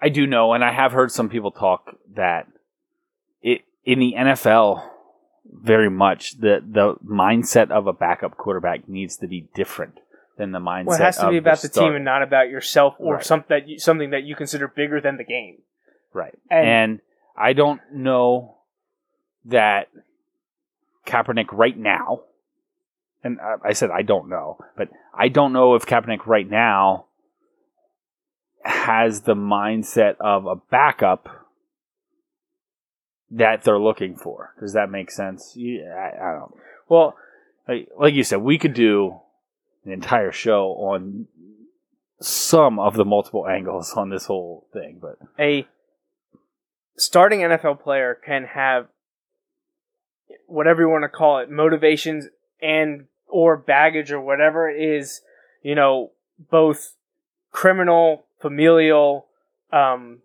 [0.01, 2.47] I do know, and I have heard some people talk that
[3.41, 4.83] it in the NFL
[5.45, 9.99] very much the the mindset of a backup quarterback needs to be different
[10.37, 10.85] than the mindset.
[10.85, 13.23] Well, it has to be about the, team and not about yourself or Right.
[13.25, 15.59] some, that you, something that you consider bigger than the game.
[16.13, 16.37] Right.
[16.49, 17.01] And- And,
[17.37, 18.57] I don't know
[19.45, 19.89] that
[21.05, 22.21] Kaepernick right now,
[23.23, 27.07] and I, I said I don't know, but I don't know if Kaepernick right now
[28.63, 31.27] has the mindset of a backup
[33.31, 34.53] that they're looking for.
[34.59, 35.53] Does that make sense?
[35.55, 36.53] Yeah, I, I don't.
[36.87, 37.15] Well,
[37.67, 39.19] Like, like you said, we could do
[39.85, 41.27] an entire show on
[42.19, 45.67] some of the multiple angles on this whole thing, but a
[46.97, 48.87] starting NFL player can have
[50.47, 52.27] whatever you want to call it, motivations
[52.61, 55.21] and or baggage or whatever is,
[55.61, 56.93] you know, both
[57.51, 59.27] criminal, familial,
[59.71, 60.19] um,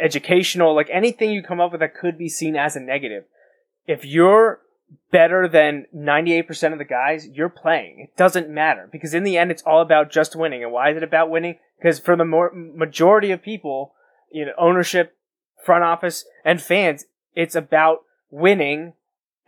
[0.00, 3.24] educational, like anything you come up with that could be seen as a negative.
[3.86, 4.60] If you're
[5.10, 8.00] better than 98% of the guys, you're playing.
[8.00, 10.62] It doesn't matter because in the end, it's all about just winning.
[10.62, 11.56] And why is it about winning?
[11.78, 13.94] Because for the more, majority of people,
[14.30, 15.16] you know, ownership,
[15.64, 18.94] front office, and fans, it's about winning.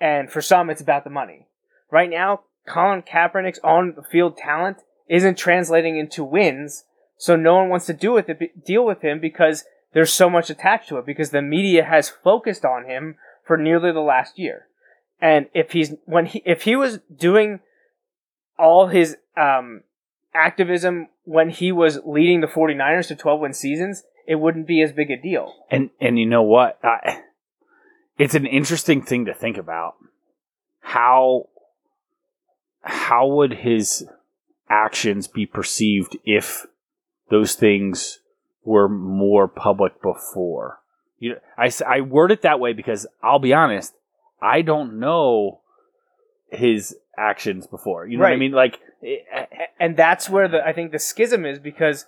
[0.01, 1.49] And for some, it's about the money.
[1.91, 4.79] Right now, Colin Kaepernick's on the field talent
[5.09, 6.85] isn't translating into wins.
[7.17, 10.51] So no one wants to do with it, deal with him because there's so much
[10.51, 14.68] attached to it because the media has focused on him for nearly the last year.
[15.21, 17.61] And if he's when he if he was doing
[18.59, 19.83] all his um,
[20.35, 24.93] activism when he was leading the 49ers to 12 win seasons, it wouldn't be as
[24.93, 25.55] big a deal.
[25.71, 26.79] And and you know what?
[26.83, 27.23] I,
[28.19, 29.95] it's an interesting thing to think about.
[30.81, 31.49] How
[32.83, 34.09] how would his
[34.71, 36.67] actions be perceived if
[37.31, 38.21] those things
[38.65, 40.81] were more public before?
[41.19, 43.95] You know, I, I word it that way because I'll be honest,
[44.41, 45.61] I don't know
[46.51, 48.07] his actions before.
[48.07, 48.53] You know what I mean?
[48.53, 49.27] Like, A-
[49.81, 52.07] And that's where the I think the schism is because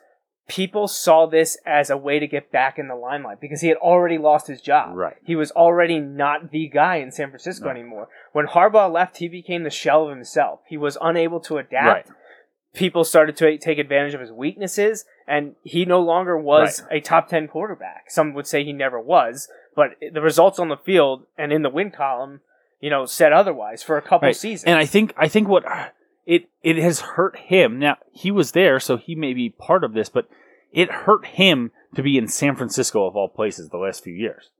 [0.48, 3.76] people saw this as a way to get back in the limelight because he had
[3.76, 4.96] already lost his job.
[4.96, 5.16] Right.
[5.24, 7.76] He was already not the guy in San Francisco Right.
[7.76, 8.08] anymore.
[8.32, 10.60] When Harbaugh left, he became the shell of himself.
[10.66, 12.08] He was unable to adapt.
[12.08, 12.16] Right.
[12.74, 17.28] People started to take advantage of his weaknesses, and he no longer was a top
[17.28, 18.10] 10 quarterback.
[18.10, 19.48] Some would say he never was,
[19.80, 22.40] but the results on the field and in the win column,
[22.80, 24.36] you know, said otherwise for a couple Right.
[24.36, 24.66] seasons.
[24.68, 25.64] And I think I think what
[26.26, 27.78] it it has hurt him.
[27.78, 30.26] Now he was there, so he may be part of this, but
[30.72, 34.50] it hurt him to be in San Francisco of all places the last few years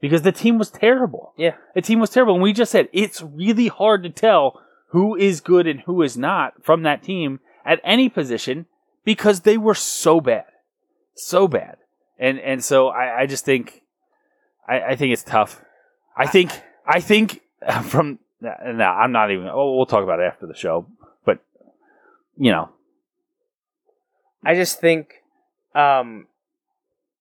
[0.00, 1.32] because the team was terrible.
[1.36, 1.54] yeah.
[1.74, 5.40] The team was terrible, and we just said it's really hard to tell who is
[5.40, 8.66] good and who is not from that team at any position
[9.04, 10.50] because they were so bad,
[11.14, 11.76] so bad.
[12.18, 13.82] And and so I, I just think
[14.68, 15.62] I, I think it's tough.
[16.16, 16.50] I think
[16.86, 17.42] I think
[17.84, 19.48] from no, I'm not even.
[19.48, 20.86] Oh, we'll talk about it after the show.
[21.24, 21.40] But
[22.36, 22.70] you know,
[24.44, 25.22] I just think
[25.74, 26.26] um,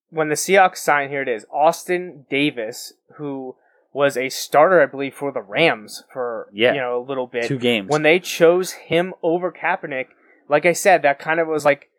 [0.10, 3.56] when the Seahawks signed, here it is Austin Davis, who
[3.92, 6.74] was a starter, I believe, for the Rams for Yeah.
[6.74, 7.46] you know a little bit.
[7.46, 7.90] two games.
[7.90, 10.08] When they chose him over Kaepernick,
[10.48, 11.90] like I said, that kind of was like,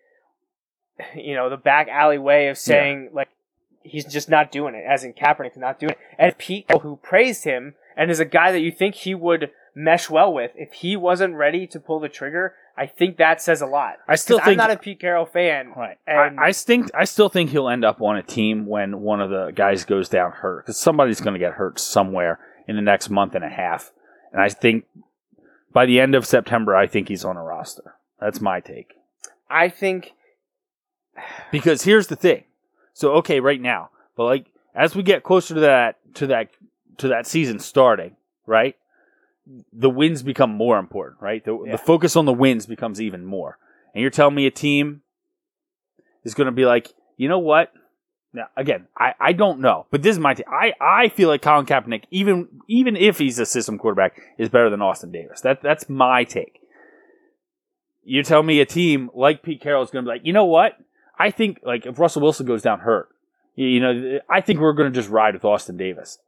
[1.15, 3.29] you know, the back alley way of saying like
[3.83, 5.99] he's just not doing it, as in Kaepernick's not doing it.
[6.19, 10.11] And Pete, who praised him and is a guy that you think he would mesh
[10.11, 13.67] well with, if he wasn't ready to pull the trigger, I think that says a
[13.67, 13.97] lot.
[14.09, 15.99] I still think- I'm not a Pete Carroll fan, Right.
[16.07, 19.21] And I, I think I still think he'll end up on a team when one
[19.21, 22.83] of the guys goes down hurt because somebody's going to get hurt somewhere in the
[22.83, 23.93] next month and a half,
[24.33, 24.85] and I think
[25.73, 27.95] by the end of September, I think he's on a roster.
[28.21, 28.95] That's my take.
[29.49, 30.13] I think
[31.53, 32.45] Because here's the thing.
[32.93, 36.49] So okay, right now, but like as we get closer to that to that
[36.99, 38.17] to that season starting,
[38.47, 38.77] right?
[39.73, 41.45] The wins become more important, right?
[41.45, 41.73] The, Yeah.
[41.73, 43.59] the focus on the wins becomes even more.
[43.95, 45.03] And you're telling me a team
[46.23, 47.73] is going to be like, you know what?
[48.33, 50.47] Now, again, I, I don't know, but this is my team.
[50.49, 54.71] I, I feel like Colin Kaepernick, even even if he's a system quarterback, is better
[54.71, 55.41] than Austin Davis.
[55.41, 56.61] That that's my take.
[58.05, 60.45] You tell me a team like Pete Carroll is going to be like, you know
[60.45, 60.75] what?
[61.21, 63.09] I think like if Russell Wilson goes down hurt,
[63.55, 66.19] you- know, I think we're going to just ride with Austin Davis.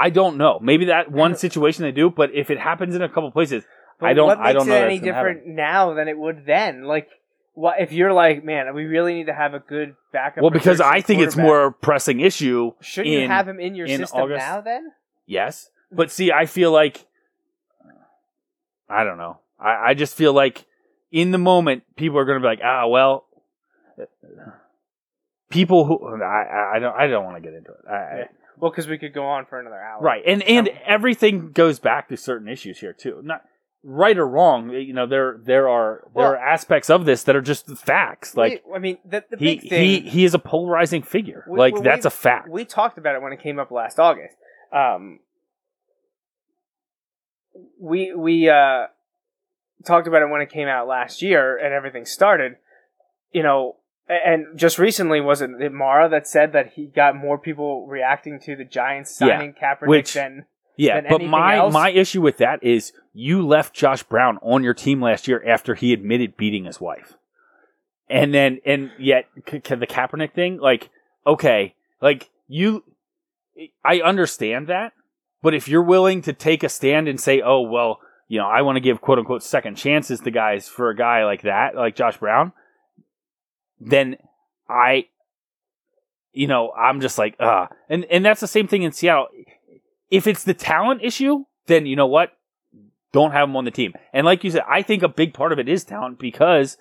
[0.00, 0.58] I don't know.
[0.60, 3.64] Maybe that one situation they do, but if it happens in a couple places,
[4.00, 4.26] But I don't.
[4.26, 5.54] What I makes don't know it any different happen.
[5.54, 6.84] now than it would then?
[6.84, 7.08] Like,
[7.54, 10.42] what if you're like, man, we really need to have a good backup?
[10.42, 12.72] Well, because I think it's quarterback." more pressing issue.
[12.80, 14.38] Shouldn't in, you have him in your in system August.
[14.38, 14.60] now?
[14.60, 14.92] Then
[15.26, 17.06] Yes, but see, I feel like
[18.88, 19.38] I don't know.
[19.60, 20.66] I, I just feel like
[21.12, 23.26] in the moment, people are going to be like, ah, well,
[25.50, 27.78] people who I, I- don't I don't want to get into it.
[27.88, 28.24] I, Yeah.
[28.58, 30.00] well, because we could go on for another hour.
[30.00, 33.20] Right, and and Um, everything goes back to certain issues here too.
[33.22, 33.44] Not
[33.84, 34.70] right or wrong.
[34.70, 38.36] You know, there there are there Well- are aspects of this that are just facts.
[38.36, 40.02] Like We- I mean, the, the he big thing.
[40.02, 41.44] he he is a polarizing figure.
[41.48, 42.48] we- like we- that's a fact.
[42.48, 44.36] We talked about it when it came up last August.
[44.72, 45.20] Um,
[47.78, 48.86] we we uh,
[49.84, 52.56] talked about it when it came out last year and everything started.
[53.32, 53.76] You know,
[54.24, 58.56] and just recently was it Mara that said that he got more people reacting to
[58.56, 60.46] the Giants Yeah, signing Kaepernick which- than
[60.76, 61.72] Yeah, than but my else.
[61.72, 65.74] my issue with that is you left Josh Brown on your team last year after
[65.74, 67.14] he admitted beating his wife,
[68.08, 70.90] and then and yet c- c- the Kaepernick thing, like
[71.26, 72.84] okay, like you,
[73.84, 74.92] I understand that,
[75.42, 78.62] but if you're willing to take a stand and say, oh well, you know, I
[78.62, 81.94] want to give quote unquote second chances to guys for a guy like that, like
[81.96, 82.52] Josh Brown,
[83.90, 84.16] then
[84.68, 85.06] I,
[86.32, 89.28] you know, I'm just like, uh, and and that's the same thing in Seattle.
[90.10, 92.32] If it's the talent issue, then you know what,
[93.12, 93.92] don't have him on the team.
[94.12, 96.76] And like you said, I think a big part of it is talent because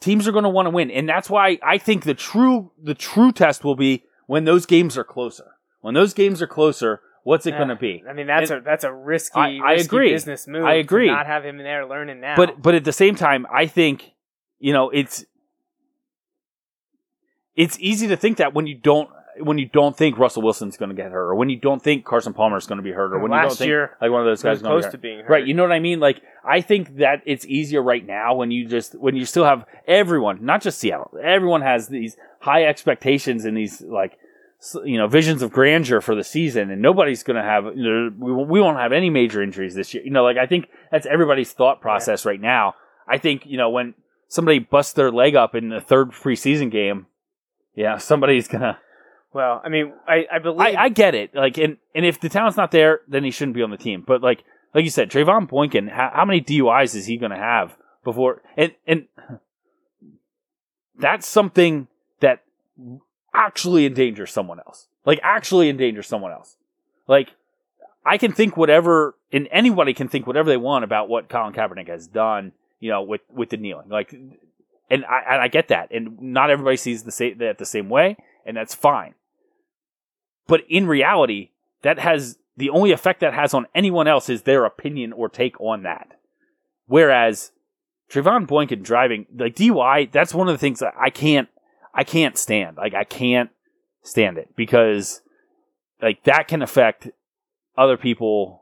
[0.00, 2.94] teams are going to want to win, and that's why I think the true the
[2.94, 5.52] true test will be when those games are closer.
[5.80, 8.02] When those games are closer, what's it going to be?
[8.08, 10.10] I mean, that's And- a that's a risky, I- I risky agree.
[10.12, 10.64] business move.
[10.64, 11.06] I to agree.
[11.06, 12.36] not have him there learning now.
[12.36, 14.12] But but at the same time, I think
[14.58, 15.24] you know it's
[17.56, 20.90] it's easy to think that when you don't when you don't think Russell Wilson's going
[20.90, 23.18] to get hurt, or when you don't think Carson Palmer's going to be hurt, or
[23.18, 24.98] when you don't Last think year, like one of those guys is close to to
[24.98, 25.30] be being hurt.
[25.30, 26.00] Right, you know what I mean?
[26.00, 29.64] Like I think that it's easier right now when you just when you still have
[29.86, 34.18] everyone, not just Seattle, everyone has these high expectations and these like
[34.84, 38.12] you know visions of grandeur for the season, and nobody's going to have you know,
[38.18, 40.02] we, we won't have any major injuries this year.
[40.02, 42.74] You know, like I think that's everybody's thought process right now.
[43.08, 43.94] I think you know when
[44.28, 47.06] somebody busts their leg up in the third preseason game,
[47.74, 48.78] yeah, somebody's gonna.
[49.32, 51.34] well, I mean, I, I believe I, I get it.
[51.34, 54.04] Like, and and if the talent's not there, then he shouldn't be on the team.
[54.06, 54.44] But like,
[54.74, 58.42] like you said, Trevone Boykin, how, how many DUIs is he going to have before?
[58.56, 59.06] And and
[60.98, 61.88] that's something
[62.20, 62.42] that
[63.34, 64.86] actually endangers someone else.
[65.04, 66.56] Like, actually endangers someone else.
[67.08, 67.30] Like,
[68.04, 71.88] I can think whatever, and anybody can think whatever they want about what Colin Kaepernick
[71.88, 72.52] has done.
[72.78, 74.14] You know, with with the kneeling, like,
[74.90, 77.88] and I and I get that, and not everybody sees the same that the same
[77.88, 79.14] way, and that's fine.
[80.46, 81.50] But in reality,
[81.82, 85.58] that has the only effect that has on anyone else is their opinion or take
[85.60, 86.18] on that.
[86.86, 87.52] Whereas
[88.10, 91.48] Trevone Boykin driving like DUI, that's one of the things that I can't
[91.94, 92.76] I can't stand.
[92.76, 93.50] Like I can't
[94.02, 95.22] stand it because
[96.02, 97.08] like that can affect
[97.78, 98.59] other people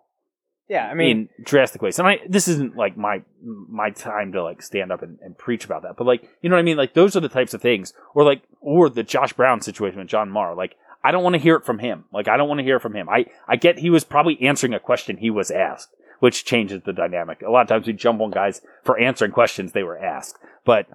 [0.68, 1.98] yeah, I mean, in drastic ways.
[1.98, 5.64] And I this isn't like my my time to like stand up and, and preach
[5.64, 5.96] about that.
[5.96, 6.76] But like you know what I mean?
[6.76, 7.94] Like those are the types of things.
[8.14, 10.54] Or like or the Josh Brown situation with John Mara.
[10.54, 12.04] Like I don't want to hear it from him.
[12.12, 13.08] Like I don't want to hear it from him.
[13.08, 16.92] I, I get he was probably answering a question he was asked, which changes the
[16.92, 17.40] dynamic.
[17.40, 20.38] A lot of times we jump on guys for answering questions they were asked.
[20.66, 20.86] But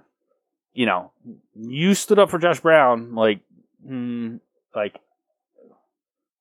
[0.72, 1.10] you know,
[1.56, 3.40] you stood up for Josh Brown, like
[3.84, 4.38] mm,
[4.74, 5.00] like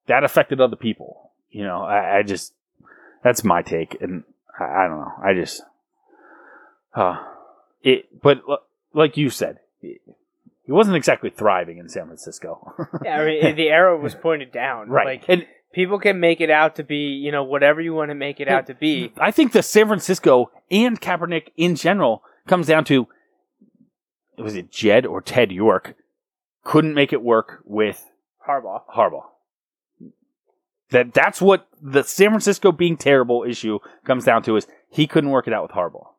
[0.06, 1.32] that affected other people.
[1.50, 2.54] You know, I, I just
[3.24, 4.24] that's my take, and
[4.60, 5.12] I, I don't know.
[5.24, 5.62] I just,
[6.96, 7.24] uh,
[7.82, 8.22] it.
[8.22, 8.64] But l-
[8.94, 10.00] like you said, he
[10.66, 14.90] he wasn't exactly thriving in San Francisco, yeah, I mean, the arrow was pointed down.
[14.90, 15.06] right?
[15.06, 18.16] Like and people can make it out to be, you know, whatever you want to
[18.16, 19.12] make it out to be.
[19.18, 23.08] I think the San Francisco and Kaepernick in general comes down to
[24.38, 25.96] was it Jed or Ted York
[26.64, 28.10] couldn't make it work with
[28.48, 28.82] Harbaugh.
[28.96, 29.26] Harbaugh.
[30.94, 35.32] That that's what the San Francisco being terrible issue comes down to is he couldn't
[35.32, 36.10] work it out with Harbaugh.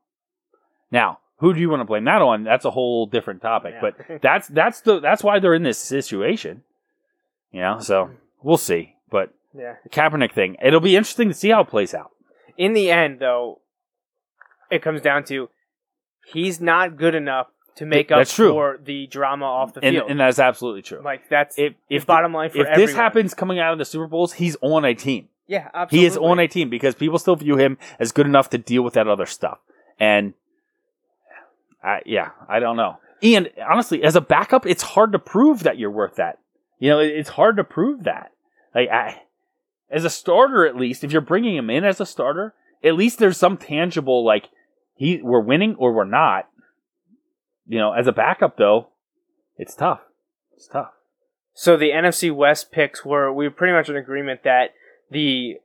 [0.90, 2.42] Now, who do you want to blame that on?
[2.42, 3.74] That's a whole different topic.
[3.74, 3.80] Yeah.
[4.08, 6.64] But that's that's the that's why they're in this situation.
[7.52, 8.10] You know, so
[8.42, 8.96] we'll see.
[9.10, 9.76] But Yeah.
[9.84, 12.10] the Kaepernick thing, it'll be interesting to see how it plays out.
[12.58, 13.60] In the end, though,
[14.72, 15.50] it comes down to
[16.26, 17.46] he's not good enough
[17.76, 18.50] to make up That's true.
[18.50, 20.10] for the drama off the And, field.
[20.10, 21.00] and that's absolutely true.
[21.04, 22.86] like that's if the bottom line for if everyone.
[22.86, 25.28] this happens coming out of the Super Bowls, he's on a team.
[25.46, 25.98] yeah, absolutely.
[25.98, 28.82] He is on a team because people still view him as good enough to deal
[28.82, 29.58] with that other stuff.
[29.98, 30.34] And
[31.82, 32.98] I, yeah, I don't know.
[33.22, 36.38] And honestly, as a backup, it's hard to prove that you're worth that.
[36.78, 38.32] You know, it's hard to prove that.
[38.74, 39.22] Like, I,
[39.90, 43.18] as a starter, at least, if you're bringing him in as a starter, at least
[43.18, 44.48] there's some tangible like
[44.96, 46.48] he we're winning or we're not.
[47.66, 48.88] You know, as a backup though,
[49.56, 50.00] it's tough.
[50.54, 50.92] It's tough.
[51.54, 54.74] So the NFC West picks were we were pretty much in agreement that
[55.10, 55.58] the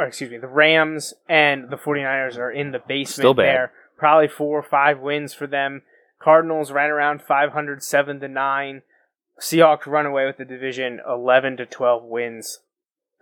[0.00, 3.44] excuse me, the Rams and the 49ers are in the basement Still bad.
[3.44, 3.72] there.
[3.98, 5.82] Probably 4 or 5 wins for them.
[6.18, 8.82] Cardinals ran around 500 7 to 9.
[9.40, 12.60] Seahawks run away with the division 11 to 12 wins.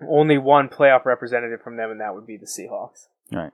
[0.07, 3.07] Only one playoff representative from them and that would be the Seahawks.
[3.33, 3.53] All right.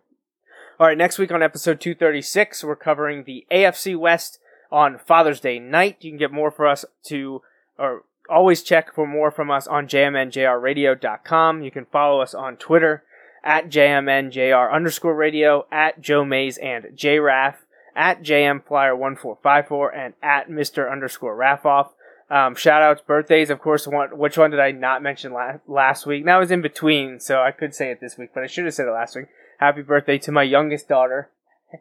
[0.80, 4.38] All right, next week on episode 236, we're covering the AFC West
[4.72, 5.98] on Father's Day night.
[6.00, 7.42] You can get more for us to,
[7.78, 11.62] or always check for more from us on jmnjrradio.com.
[11.62, 13.02] You can follow us on Twitter
[13.44, 17.56] at jmnjr underscore radio, at Joe Mays and JRaff,
[17.94, 20.90] at jmflyer1454, and at Mr.
[20.90, 21.90] underscore Raffoff.
[22.30, 23.86] Um, shout outs, birthdays, of course.
[23.86, 26.24] One, which one did I not mention la- last week?
[26.24, 28.72] That was in between, so I could say it this week, but I should have
[28.72, 29.26] said it last week.
[29.60, 31.28] Happy birthday to my youngest daughter,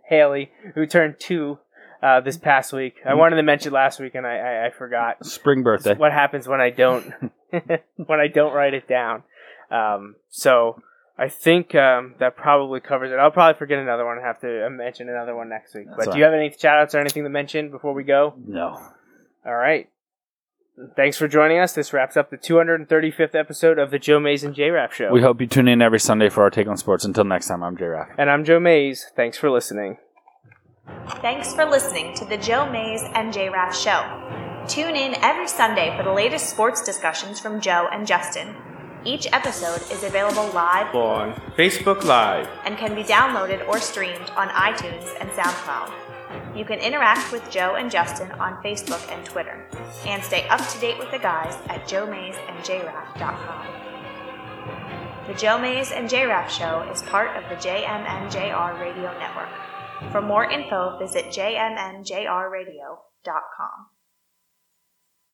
[0.10, 1.60] Haley, who turned two
[2.04, 2.96] uh, this past week.
[3.06, 5.26] I wanted to mention last week and I, I, I forgot.
[5.26, 5.96] Spring birthday.
[5.96, 7.06] What happens when I don't
[7.52, 9.24] when I don't write it down?
[9.72, 10.82] Um, so,
[11.18, 13.16] I think um, that probably covers it.
[13.16, 15.86] I'll probably forget another one and have to uh, mention another one next week.
[15.88, 18.34] That's but do you have any shout outs or anything to mention before we go?
[18.46, 18.78] No.
[19.46, 19.90] All right.
[20.96, 21.74] Thanks for joining us.
[21.74, 25.12] This wraps up the 235th episode of the Joe Mays and J Raff Show.
[25.12, 27.04] We hope you tune in every Sunday for our take on sports.
[27.04, 28.08] Until next time, I'm J Raff.
[28.18, 29.08] and I'm Joe Mays.
[29.16, 29.98] Thanks for listening.
[31.22, 34.66] Thanks for listening to the Joe Mays and J Raff Show.
[34.68, 38.56] Tune in every Sunday for the latest sports discussions from Joe and Justin.
[39.04, 42.48] Each episode is available live On Facebook Live.
[42.66, 45.92] and can be downloaded or streamed on iTunes and SoundCloud.
[46.56, 49.66] You can interact with Joe and Justin on Facebook and Twitter,
[50.06, 53.68] and stay up to date with the guys at joemaysandjraff.com.
[55.28, 59.50] The Joe Mays and JRaff Show is part of the JMNJR Radio Network.
[60.12, 63.89] For more info, visit jmnjrradio.com.